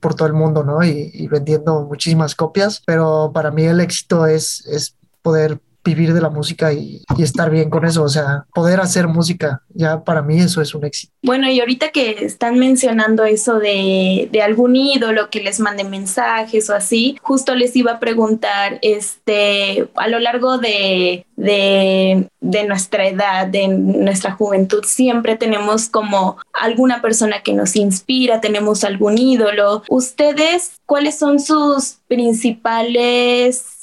por 0.01 0.15
todo 0.15 0.29
el 0.29 0.35
mundo, 0.35 0.63
¿no? 0.63 0.85
Y, 0.85 1.11
y 1.13 1.29
vendiendo 1.29 1.83
muchísimas 1.83 2.35
copias, 2.35 2.83
pero 2.87 3.33
para 3.35 3.51
mí 3.51 3.65
el 3.65 3.81
éxito 3.81 4.27
es, 4.27 4.65
es 4.67 4.97
poder 5.23 5.61
vivir 5.88 6.12
de 6.12 6.20
la 6.20 6.31
música 6.31 6.72
y, 6.72 7.03
estar 7.18 7.51
bien 7.51 7.68
con 7.68 7.85
eso, 7.85 8.05
o 8.05 8.09
sea, 8.09 8.46
poder 8.55 8.81
hacer 8.81 9.09
música, 9.09 9.62
ya 9.74 10.05
para 10.05 10.22
mí 10.22 10.38
eso 10.40 10.62
es 10.62 10.74
un 10.74 10.85
éxito. 10.85 11.12
Bueno, 11.22 11.51
y 11.51 11.59
ahorita 11.59 11.88
que 11.90 12.24
están 12.24 12.59
mencionando 12.59 13.24
eso 13.24 13.59
de, 13.59 14.31
algún 14.44 14.77
ídolo 14.77 15.31
que 15.31 15.40
les 15.40 15.59
mande 15.59 15.83
mensajes 15.85 16.70
o 16.70 16.74
así, 16.74 17.18
justo 17.22 17.55
les 17.55 17.74
iba 17.74 17.92
a 17.92 18.01
preguntar, 18.01 18.79
este, 18.83 19.88
a 19.96 20.09
lo 20.09 20.20
largo 20.20 20.59
de, 20.59 21.27
de, 21.37 22.29
nuestra 22.68 23.09
edad, 23.09 23.46
de 23.46 23.68
nuestra 23.68 24.33
juventud, 24.33 24.85
siempre 24.85 25.37
tenemos 25.37 25.88
como 25.88 26.38
alguna 26.53 27.03
persona 27.03 27.42
que 27.42 27.53
nos 27.53 27.77
inspira, 27.77 28.40
tenemos 28.40 28.85
algún 28.85 29.18
ídolo. 29.18 29.83
¿Ustedes 29.88 30.72
cuáles 30.87 31.18
son 31.18 31.40
sus 31.40 31.98
principales 32.09 33.78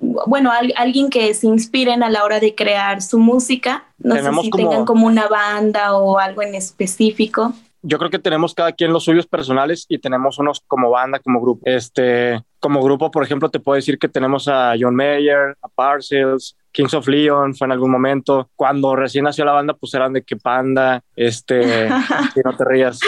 bueno, 0.00 0.50
al- 0.52 0.72
alguien 0.76 1.10
que 1.10 1.32
se 1.34 1.46
inspiren 1.46 2.02
a 2.02 2.10
la 2.10 2.24
hora 2.24 2.40
de 2.40 2.54
crear 2.54 3.02
su 3.02 3.18
música. 3.18 3.84
No 3.98 4.14
Tenemos 4.14 4.40
sé 4.40 4.46
si 4.46 4.50
como- 4.50 4.68
tengan 4.70 4.84
como 4.86 5.06
una 5.06 5.28
banda 5.28 5.96
o 5.96 6.18
algo 6.18 6.42
en 6.42 6.54
específico. 6.54 7.52
yo 7.82 7.98
creo 7.98 8.10
que 8.10 8.18
tenemos 8.18 8.52
cada 8.54 8.72
quien 8.72 8.92
los 8.92 9.04
suyos 9.04 9.26
personales 9.26 9.86
y 9.88 9.98
tenemos 9.98 10.38
unos 10.38 10.60
como 10.66 10.90
banda, 10.90 11.18
como 11.18 11.40
grupo. 11.40 11.62
Este, 11.64 12.42
como 12.60 12.82
grupo, 12.82 13.10
por 13.10 13.24
ejemplo, 13.24 13.50
te 13.50 13.58
puedo 13.58 13.76
decir 13.76 13.98
que 13.98 14.08
tenemos 14.08 14.46
a 14.46 14.74
John 14.78 14.94
Mayer, 14.94 15.56
a 15.62 15.68
Parcels, 15.68 16.56
Kings 16.72 16.94
of 16.94 17.08
Leon, 17.08 17.54
fue 17.54 17.66
en 17.66 17.72
algún 17.72 17.90
momento. 17.90 18.48
Cuando 18.54 18.94
recién 18.94 19.24
nació 19.24 19.44
la 19.44 19.52
banda, 19.52 19.74
pues 19.74 19.92
eran 19.94 20.12
de 20.12 20.22
que 20.22 20.36
Panda, 20.36 21.02
este, 21.16 21.60
que 22.34 22.42
no 22.44 22.56
te 22.56 22.64
rías, 22.64 23.00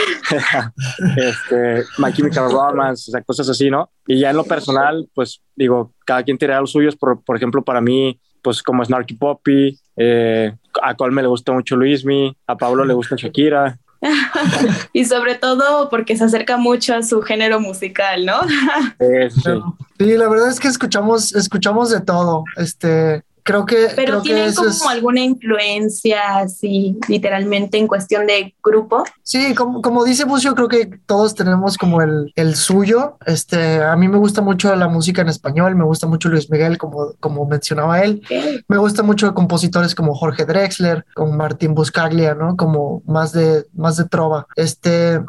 este, 1.16 1.84
My 1.98 2.12
Chemical 2.12 2.50
Romance, 2.50 3.10
o 3.10 3.12
sea, 3.12 3.22
cosas 3.22 3.48
así, 3.48 3.70
¿no? 3.70 3.90
Y 4.06 4.18
ya 4.18 4.30
en 4.30 4.36
lo 4.36 4.44
personal, 4.44 5.08
pues 5.14 5.42
digo, 5.54 5.92
cada 6.04 6.22
quien 6.22 6.38
tiene 6.38 6.58
los 6.58 6.72
suyos. 6.72 6.96
Por, 6.96 7.22
por 7.22 7.36
ejemplo, 7.36 7.62
para 7.62 7.80
mí, 7.80 8.18
pues 8.42 8.62
como 8.62 8.84
Snarky 8.84 9.14
Poppy, 9.14 9.78
eh, 9.96 10.52
a 10.82 10.94
Colme 10.94 11.22
le 11.22 11.28
gusta 11.28 11.52
mucho 11.52 11.76
Luismi, 11.76 12.36
a 12.46 12.56
Pablo 12.56 12.84
le 12.84 12.94
gusta 12.94 13.16
Shakira. 13.16 13.78
y 14.92 15.04
sobre 15.04 15.36
todo 15.36 15.88
porque 15.88 16.16
se 16.16 16.24
acerca 16.24 16.56
mucho 16.56 16.94
a 16.94 17.02
su 17.02 17.22
género 17.22 17.60
musical, 17.60 18.26
¿no? 18.26 18.40
sí. 19.30 19.50
sí, 19.98 20.16
la 20.16 20.28
verdad 20.28 20.50
es 20.50 20.60
que 20.60 20.68
escuchamos, 20.68 21.34
escuchamos 21.34 21.90
de 21.90 22.00
todo. 22.00 22.44
Este, 22.56 23.22
Creo 23.44 23.66
que. 23.66 23.88
Pero 23.96 24.22
tienen 24.22 24.54
como 24.54 24.88
alguna 24.88 25.20
influencia, 25.20 26.38
así, 26.38 26.96
literalmente 27.08 27.76
en 27.76 27.88
cuestión 27.88 28.26
de 28.26 28.54
grupo. 28.62 29.04
Sí, 29.22 29.54
como, 29.54 29.82
como 29.82 30.04
dice 30.04 30.24
Bucio, 30.24 30.54
creo 30.54 30.68
que 30.68 30.86
todos 31.06 31.34
tenemos 31.34 31.76
como 31.76 32.02
el, 32.02 32.32
el, 32.36 32.54
suyo. 32.54 33.18
Este, 33.26 33.82
a 33.82 33.96
mí 33.96 34.06
me 34.06 34.18
gusta 34.18 34.42
mucho 34.42 34.74
la 34.76 34.88
música 34.88 35.22
en 35.22 35.28
español, 35.28 35.74
me 35.74 35.84
gusta 35.84 36.06
mucho 36.06 36.28
Luis 36.28 36.50
Miguel, 36.50 36.78
como, 36.78 37.14
como 37.18 37.44
mencionaba 37.46 38.02
él. 38.02 38.22
Me 38.68 38.78
gusta 38.78 39.02
mucho 39.02 39.34
compositores 39.34 39.94
como 39.94 40.14
Jorge 40.14 40.44
Drexler, 40.44 41.04
como 41.14 41.32
Martín 41.32 41.74
Buscaglia, 41.74 42.34
¿no? 42.34 42.56
Como 42.56 43.02
más 43.06 43.32
de, 43.32 43.66
más 43.74 43.96
de 43.96 44.04
trova. 44.04 44.46
Este, 44.54 45.20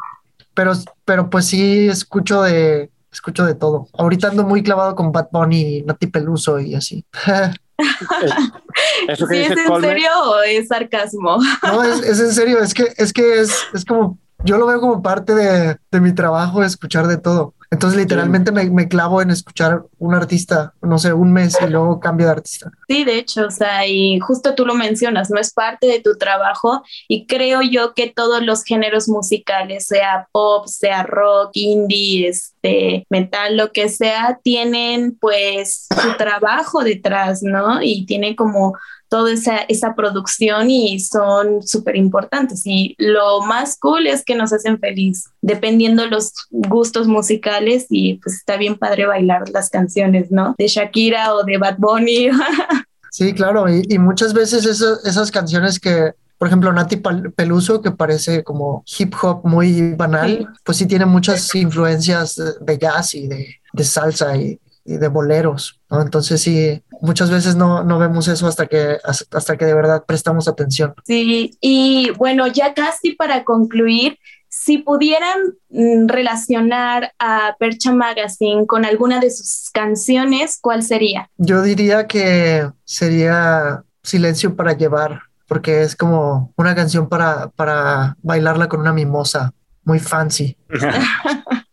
pero, 0.54 0.72
pero 1.04 1.30
pues 1.30 1.46
sí 1.46 1.88
escucho 1.88 2.42
de, 2.42 2.90
escucho 3.12 3.44
de 3.44 3.54
todo. 3.54 3.88
Ahorita 3.94 4.28
ando 4.28 4.44
muy 4.44 4.62
clavado 4.62 4.94
con 4.94 5.10
Bad 5.10 5.28
Bunny, 5.32 5.82
Nati 5.82 6.06
Peluso 6.06 6.60
y 6.60 6.74
así. 6.74 7.04
¿Eso 9.08 9.28
¿Es 9.30 9.50
en 9.50 9.80
serio 9.80 10.10
o 10.26 10.42
es 10.42 10.68
sarcasmo? 10.68 11.38
No, 11.62 11.82
es, 11.82 12.20
en 12.20 12.32
serio, 12.32 12.60
es 12.60 12.74
que 12.74 12.92
es 12.96 13.12
que 13.12 13.40
es, 13.40 13.52
es 13.72 13.84
como, 13.84 14.18
yo 14.44 14.58
lo 14.58 14.66
veo 14.66 14.80
como 14.80 15.02
parte 15.02 15.34
de, 15.34 15.78
de 15.90 16.00
mi 16.00 16.12
trabajo 16.12 16.62
escuchar 16.62 17.06
de 17.06 17.16
todo. 17.16 17.54
Entonces, 17.70 17.98
literalmente 17.98 18.52
me, 18.52 18.68
me, 18.70 18.88
clavo 18.88 19.22
en 19.22 19.30
escuchar 19.30 19.82
un 19.98 20.14
artista, 20.14 20.74
no 20.82 20.98
sé, 20.98 21.12
un 21.12 21.32
mes 21.32 21.56
y 21.60 21.66
luego 21.68 22.00
cambio 22.00 22.26
de 22.26 22.32
artista. 22.32 22.70
Sí, 22.88 23.04
de 23.04 23.18
hecho, 23.18 23.46
o 23.46 23.50
sea, 23.50 23.86
y 23.86 24.18
justo 24.20 24.54
tú 24.54 24.66
lo 24.66 24.74
mencionas, 24.74 25.30
no 25.30 25.40
es 25.40 25.52
parte 25.52 25.86
de 25.86 26.00
tu 26.00 26.16
trabajo 26.16 26.82
y 27.08 27.26
creo 27.26 27.62
yo 27.62 27.94
que 27.94 28.12
todos 28.14 28.42
los 28.42 28.64
géneros 28.64 29.08
musicales, 29.08 29.86
sea 29.86 30.28
pop, 30.32 30.66
sea 30.66 31.02
rock, 31.02 31.50
indie, 31.54 32.28
este, 32.28 33.06
metal, 33.10 33.56
lo 33.56 33.72
que 33.72 33.88
sea, 33.88 34.38
tienen 34.42 35.16
pues 35.20 35.86
su 36.02 36.16
trabajo 36.16 36.84
detrás, 36.84 37.42
¿no? 37.42 37.82
Y 37.82 38.06
tienen 38.06 38.34
como 38.34 38.74
toda 39.14 39.30
esa, 39.30 39.58
esa 39.68 39.94
producción 39.94 40.70
y 40.70 40.98
son 40.98 41.62
súper 41.62 41.94
importantes. 41.94 42.62
Y 42.64 42.96
lo 42.98 43.42
más 43.42 43.78
cool 43.78 44.08
es 44.08 44.24
que 44.24 44.34
nos 44.34 44.52
hacen 44.52 44.80
feliz, 44.80 45.26
dependiendo 45.40 46.04
los 46.08 46.32
gustos 46.50 47.06
musicales 47.06 47.86
y 47.90 48.14
pues 48.14 48.34
está 48.34 48.56
bien 48.56 48.74
padre 48.74 49.06
bailar 49.06 49.48
las 49.50 49.70
canciones, 49.70 50.32
¿no? 50.32 50.56
De 50.58 50.66
Shakira 50.66 51.32
o 51.32 51.44
de 51.44 51.58
Bad 51.58 51.76
Bunny. 51.78 52.30
sí, 53.12 53.32
claro, 53.34 53.66
y, 53.68 54.00
muchas 54.00 54.34
veces 54.34 54.66
esas 54.66 55.30
canciones 55.30 55.78
que, 55.78 56.10
por 56.36 56.48
ejemplo, 56.48 56.72
Nati 56.72 56.96
Peluso, 56.96 57.80
que 57.82 57.92
parece 57.92 58.42
como 58.42 58.82
hip 58.98 59.14
hop 59.22 59.42
muy 59.44 59.94
banal, 59.94 60.48
pues 60.64 60.78
sí 60.78 60.86
tiene 60.86 61.06
muchas 61.06 61.54
influencias 61.54 62.34
de, 62.60 62.78
jazz 62.78 63.14
y 63.14 63.28
de, 63.28 63.60
de 63.72 63.84
salsa 63.84 64.36
y, 64.36 64.58
y 64.84 64.98
de 64.98 65.08
boleros, 65.08 65.80
¿no? 65.90 66.02
Entonces 66.02 66.42
sí, 66.42 66.82
muchas 67.00 67.30
veces 67.30 67.56
no, 67.56 67.84
no 67.84 67.98
vemos 67.98 68.28
eso 68.28 68.46
hasta 68.46 68.66
que, 68.66 68.98
hasta 69.04 69.56
que 69.56 69.64
de 69.64 69.74
verdad 69.74 70.04
prestamos 70.06 70.46
atención. 70.46 70.94
Sí, 71.04 71.56
y 71.60 72.10
bueno, 72.16 72.46
ya 72.46 72.74
casi 72.74 73.12
para 73.12 73.44
concluir, 73.44 74.18
si 74.48 74.78
pudieran 74.78 75.54
mm, 75.70 76.06
relacionar 76.06 77.12
a 77.18 77.56
Percha 77.58 77.92
Magazine 77.92 78.66
con 78.66 78.84
alguna 78.84 79.18
de 79.20 79.30
sus 79.30 79.70
canciones, 79.72 80.58
¿cuál 80.60 80.82
sería? 80.82 81.28
Yo 81.38 81.62
diría 81.62 82.06
que 82.06 82.70
sería 82.84 83.82
Silencio 84.02 84.54
para 84.54 84.74
llevar, 84.74 85.22
porque 85.48 85.82
es 85.82 85.96
como 85.96 86.52
una 86.56 86.74
canción 86.74 87.08
para, 87.08 87.48
para 87.48 88.16
bailarla 88.22 88.68
con 88.68 88.80
una 88.80 88.92
mimosa, 88.92 89.52
muy 89.82 89.98
fancy. 89.98 90.56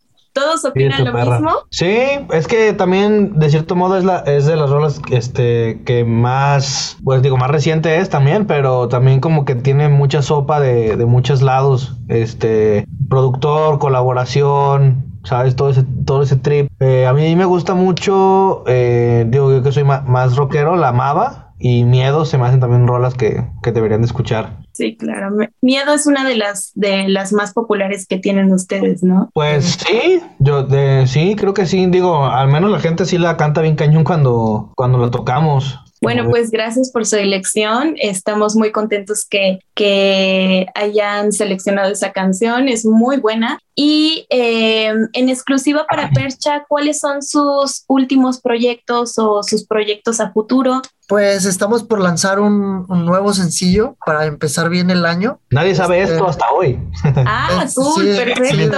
¿Todos 0.41 0.65
opinan 0.65 1.05
lo 1.05 1.13
mismo? 1.13 1.49
Sí, 1.69 1.95
es 2.31 2.47
que 2.47 2.73
también 2.73 3.37
de 3.37 3.49
cierto 3.49 3.75
modo 3.75 3.97
es 3.97 4.03
la 4.03 4.19
es 4.19 4.45
de 4.45 4.55
las 4.55 4.69
rolas 4.69 5.01
este 5.11 5.81
que 5.85 6.03
más 6.03 6.97
pues 7.03 7.21
digo 7.21 7.37
más 7.37 7.51
reciente 7.51 7.97
es 7.97 8.09
también, 8.09 8.45
pero 8.47 8.87
también 8.87 9.19
como 9.19 9.45
que 9.45 9.55
tiene 9.55 9.87
mucha 9.89 10.21
sopa 10.21 10.59
de, 10.59 10.95
de 10.95 11.05
muchos 11.05 11.41
lados, 11.41 11.97
este 12.07 12.85
productor, 13.09 13.77
colaboración, 13.77 15.11
¿sabes? 15.23 15.55
Todo 15.55 15.69
ese, 15.69 15.83
todo 16.05 16.23
ese 16.23 16.37
trip. 16.37 16.69
Eh, 16.79 17.05
a 17.05 17.13
mí 17.13 17.35
me 17.35 17.45
gusta 17.45 17.73
mucho, 17.73 18.63
eh, 18.67 19.25
digo 19.27 19.51
yo 19.51 19.61
que 19.61 19.71
soy 19.71 19.83
más, 19.83 20.05
más 20.07 20.35
rockero, 20.35 20.75
la 20.75 20.89
amaba. 20.89 21.53
Y 21.59 21.83
Miedo 21.83 22.25
se 22.25 22.39
me 22.39 22.47
hacen 22.47 22.59
también 22.59 22.87
rolas 22.87 23.13
que, 23.13 23.45
que 23.61 23.71
deberían 23.71 24.01
de 24.01 24.07
escuchar. 24.07 24.60
Sí, 24.73 24.95
claro. 24.95 25.35
Miedo 25.61 25.93
es 25.93 26.07
una 26.07 26.27
de 26.27 26.35
las 26.35 26.71
de 26.75 27.07
las 27.09 27.33
más 27.33 27.53
populares 27.53 28.05
que 28.07 28.17
tienen 28.17 28.51
ustedes, 28.53 29.03
¿no? 29.03 29.29
Pues 29.33 29.77
sí, 29.85 30.21
yo 30.39 30.63
de, 30.63 31.05
sí, 31.07 31.35
creo 31.35 31.53
que 31.53 31.65
sí. 31.65 31.85
Digo, 31.87 32.25
al 32.25 32.47
menos 32.47 32.71
la 32.71 32.79
gente 32.79 33.05
sí 33.05 33.17
la 33.17 33.37
canta 33.37 33.61
bien 33.61 33.75
cañón 33.75 34.03
cuando, 34.03 34.71
cuando 34.75 34.97
la 34.97 35.11
tocamos. 35.11 35.77
Bueno, 36.03 36.27
pues 36.31 36.49
gracias 36.49 36.91
por 36.91 37.05
su 37.05 37.15
elección. 37.15 37.93
Estamos 37.99 38.55
muy 38.55 38.71
contentos 38.71 39.23
que, 39.23 39.59
que 39.75 40.65
hayan 40.73 41.31
seleccionado 41.31 41.91
esa 41.91 42.11
canción. 42.11 42.67
Es 42.67 42.85
muy 42.85 43.17
buena. 43.17 43.59
Y 43.75 44.25
eh, 44.31 44.91
en 45.13 45.29
exclusiva 45.29 45.85
para 45.87 46.09
Percha, 46.09 46.65
¿cuáles 46.67 46.99
son 46.99 47.21
sus 47.21 47.85
últimos 47.87 48.41
proyectos 48.41 49.19
o 49.19 49.43
sus 49.43 49.67
proyectos 49.67 50.19
a 50.19 50.31
futuro? 50.31 50.81
Pues 51.11 51.43
estamos 51.43 51.83
por 51.83 51.99
lanzar 51.99 52.39
un, 52.39 52.87
nuevo 52.87 53.33
sencillo 53.33 53.97
para 54.05 54.27
empezar 54.27 54.69
bien 54.69 54.89
el 54.89 55.05
año. 55.05 55.41
Nadie 55.49 55.75
sabe 55.75 56.01
este, 56.01 56.13
esto 56.13 56.29
hasta 56.29 56.49
hoy. 56.51 56.79
Ah, 57.25 57.67
cool, 57.75 58.05
perfecto. 58.05 58.77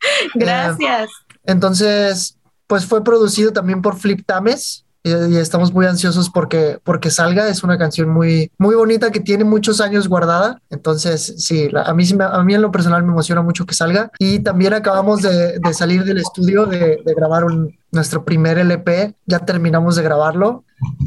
Gracias. 0.36 1.10
entonces, 1.44 2.38
pues 2.68 2.86
fue 2.86 3.02
producido 3.02 3.52
también 3.52 3.82
por 3.82 3.98
Flip 3.98 4.24
Tames 4.24 4.84
y, 5.02 5.36
estamos 5.36 5.72
muy 5.72 5.84
ansiosos 5.86 6.30
porque, 6.30 6.78
porque 6.84 7.10
salga. 7.10 7.48
Es 7.48 7.64
una 7.64 7.76
canción 7.76 8.08
muy, 8.10 8.52
muy 8.56 8.76
bonita 8.76 9.10
que 9.10 9.18
tiene 9.18 9.42
muchos 9.42 9.80
años 9.80 10.06
guardada. 10.06 10.62
Entonces, 10.70 11.34
sí, 11.38 11.70
a, 11.74 11.92
mí, 11.92 12.04
a 12.20 12.42
mí 12.44 12.54
en 12.54 12.62
lo 12.62 12.70
personal 12.70 13.02
me 13.02 13.10
emociona 13.10 13.42
mucho 13.42 13.66
que 13.66 13.74
salga. 13.74 14.12
Y 14.20 14.38
también 14.44 14.74
acabamos 14.74 15.22
de, 15.22 15.58
de 15.58 15.74
salir 15.74 16.04
del 16.04 16.18
estudio 16.18 16.66
de, 16.66 17.02
de 17.04 17.14
grabar 17.16 17.42
un, 17.42 17.76
nuestro 17.90 18.24
primer 18.24 18.58
LP. 18.58 19.16
Ya 19.26 19.40
terminamos 19.40 19.96
de 19.96 20.04
grabarlo. 20.04 20.62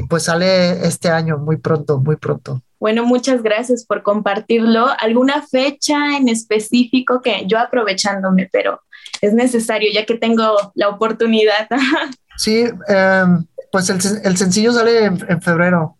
Pues 0.08 0.24
sale 0.24 0.86
este 0.86 1.08
año, 1.08 1.38
muy 1.38 1.56
pronto, 1.56 1.98
muy 1.98 2.16
pronto. 2.16 2.62
Bueno, 2.78 3.04
muchas 3.04 3.42
gracias 3.42 3.84
por 3.84 4.02
compartirlo. 4.02 4.88
¿Alguna 4.98 5.42
fecha 5.42 6.16
en 6.16 6.28
específico 6.28 7.22
que 7.22 7.44
yo 7.46 7.58
aprovechándome, 7.58 8.48
pero 8.52 8.82
es 9.20 9.32
necesario 9.32 9.90
ya 9.92 10.04
que 10.04 10.18
tengo 10.18 10.72
la 10.74 10.88
oportunidad? 10.88 11.68
sí, 12.36 12.64
eh, 12.88 13.24
pues 13.72 13.88
el, 13.90 13.98
el 14.24 14.36
sencillo 14.36 14.72
sale 14.72 15.06
en, 15.06 15.40
febrero. 15.40 15.96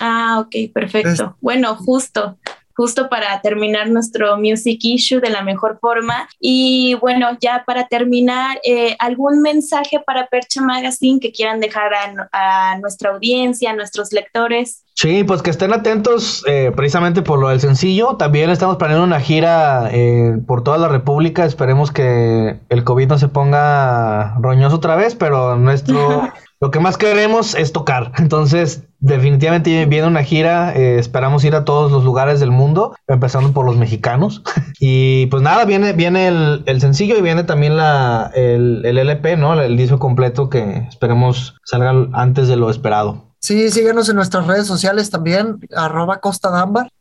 Ah, 0.00 0.40
ok, 0.40 0.72
perfecto. 0.72 1.36
bueno, 1.40 1.76
justo 1.76 2.36
justo 2.78 3.08
para 3.08 3.40
terminar 3.40 3.90
nuestro 3.90 4.36
music 4.36 4.78
issue 4.84 5.18
de 5.18 5.30
la 5.30 5.42
mejor 5.42 5.80
forma. 5.80 6.28
Y 6.38 6.94
bueno, 7.00 7.36
ya 7.40 7.64
para 7.66 7.88
terminar, 7.88 8.60
eh, 8.62 8.94
¿algún 9.00 9.42
mensaje 9.42 9.98
para 9.98 10.28
Percha 10.28 10.62
Magazine 10.62 11.18
que 11.18 11.32
quieran 11.32 11.58
dejar 11.58 11.90
a, 12.30 12.78
nuestra 12.78 13.10
audiencia, 13.10 13.72
a 13.72 13.74
nuestros 13.74 14.12
lectores? 14.12 14.84
Sí, 14.94 15.24
pues 15.24 15.42
que 15.42 15.50
estén 15.50 15.72
atentos 15.72 16.44
eh, 16.46 16.70
precisamente 16.74 17.22
por 17.22 17.40
lo 17.40 17.48
del 17.48 17.58
sencillo. 17.58 18.14
También 18.16 18.48
estamos 18.48 18.76
planeando 18.76 19.04
una 19.04 19.18
gira 19.18 19.90
eh, 19.92 20.38
por 20.46 20.62
toda 20.62 20.78
la 20.78 20.86
República. 20.86 21.44
Esperemos 21.44 21.90
que 21.90 22.60
el 22.68 22.84
COVID 22.84 23.08
no 23.08 23.18
se 23.18 23.26
ponga 23.26 24.36
roñoso 24.38 24.76
otra 24.76 24.94
vez, 24.94 25.16
pero 25.16 25.56
nuestro 25.56 26.32
Lo 26.60 26.72
que 26.72 26.80
más 26.80 26.96
queremos 26.96 27.54
es 27.54 27.72
tocar. 27.72 28.12
Entonces, 28.18 28.84
definitivamente 28.98 29.86
viene 29.86 30.06
una 30.08 30.24
gira. 30.24 30.74
Eh, 30.74 30.98
esperamos 30.98 31.44
ir 31.44 31.54
a 31.54 31.64
todos 31.64 31.92
los 31.92 32.04
lugares 32.04 32.40
del 32.40 32.50
mundo, 32.50 32.96
empezando 33.06 33.52
por 33.52 33.64
los 33.64 33.76
mexicanos. 33.76 34.42
y 34.80 35.26
pues 35.26 35.42
nada, 35.42 35.64
viene, 35.64 35.92
viene 35.92 36.28
el, 36.28 36.80
sencillo 36.80 37.16
y 37.16 37.22
viene 37.22 37.44
también 37.44 37.76
la, 37.76 38.30
el, 38.34 38.84
el, 38.84 38.98
LP, 38.98 39.36
¿no? 39.36 39.60
El 39.60 39.76
disco 39.76 39.98
completo 39.98 40.50
que 40.50 40.86
esperemos 40.88 41.56
salga 41.64 42.08
antes 42.12 42.48
de 42.48 42.56
lo 42.56 42.70
esperado. 42.70 43.28
Sí, 43.40 43.70
síguenos 43.70 44.08
en 44.08 44.16
nuestras 44.16 44.46
redes 44.48 44.66
sociales 44.66 45.10
también, 45.10 45.60
arroba 45.76 46.18
Costa 46.18 46.50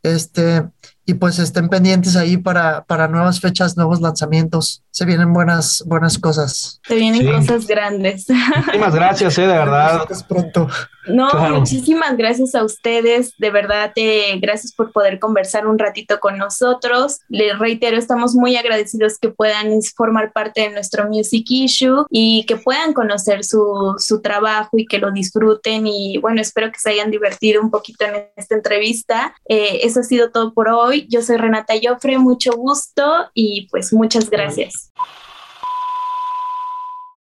Este, 0.03 0.63
y 1.09 1.13
pues 1.13 1.39
estén 1.39 1.69
pendientes 1.69 2.17
ahí 2.17 2.35
para, 2.35 2.83
para 2.83 3.07
nuevas 3.07 3.39
fechas, 3.39 3.77
nuevos 3.77 4.01
lanzamientos. 4.01 4.83
Se 4.91 5.05
vienen 5.05 5.31
buenas, 5.31 5.81
buenas 5.87 6.19
cosas. 6.19 6.81
Se 6.85 6.95
vienen 6.95 7.25
cosas 7.25 7.65
grandes. 7.65 8.25
Muchísimas 8.29 8.93
gracias, 8.93 9.37
eh, 9.37 9.41
de 9.43 9.47
verdad. 9.47 10.01
pronto. 10.27 10.67
No, 11.07 11.29
muchísimas 11.51 12.17
gracias 12.17 12.53
a 12.55 12.65
ustedes, 12.65 13.33
de 13.37 13.49
verdad, 13.49 13.93
eh, 13.95 14.37
gracias 14.41 14.73
por 14.73 14.91
poder 14.91 15.19
conversar 15.19 15.65
un 15.65 15.79
ratito 15.79 16.19
con 16.19 16.37
nosotros. 16.37 17.19
Les 17.29 17.57
reitero, 17.57 17.97
estamos 17.97 18.35
muy 18.35 18.57
agradecidos 18.57 19.17
que 19.17 19.29
puedan 19.29 19.81
formar 19.95 20.33
parte 20.33 20.61
de 20.61 20.71
nuestro 20.71 21.07
Music 21.07 21.45
Issue 21.47 22.05
y 22.09 22.43
que 22.45 22.57
puedan 22.57 22.91
conocer 22.91 23.45
su, 23.45 23.95
su 23.97 24.21
trabajo 24.21 24.77
y 24.77 24.85
que 24.85 24.97
lo 24.97 25.11
disfruten 25.11 25.87
y 25.87 26.17
bueno, 26.17 26.41
espero 26.41 26.69
que 26.71 26.79
se 26.79 26.89
hayan 26.89 27.09
divertido 27.09 27.61
un 27.61 27.71
poquito 27.71 28.03
en 28.03 28.25
esta 28.35 28.55
entrevista. 28.55 29.33
Eh, 29.47 29.79
eso 29.83 30.01
ha 30.01 30.03
sido 30.03 30.31
todo 30.31 30.53
por 30.53 30.67
hoy. 30.67 30.96
Yo 31.07 31.21
soy 31.21 31.37
Renata 31.37 31.73
Joffre, 31.81 32.17
mucho 32.17 32.53
gusto 32.53 33.29
y 33.33 33.67
pues 33.69 33.93
muchas 33.93 34.29
gracias. 34.29 34.91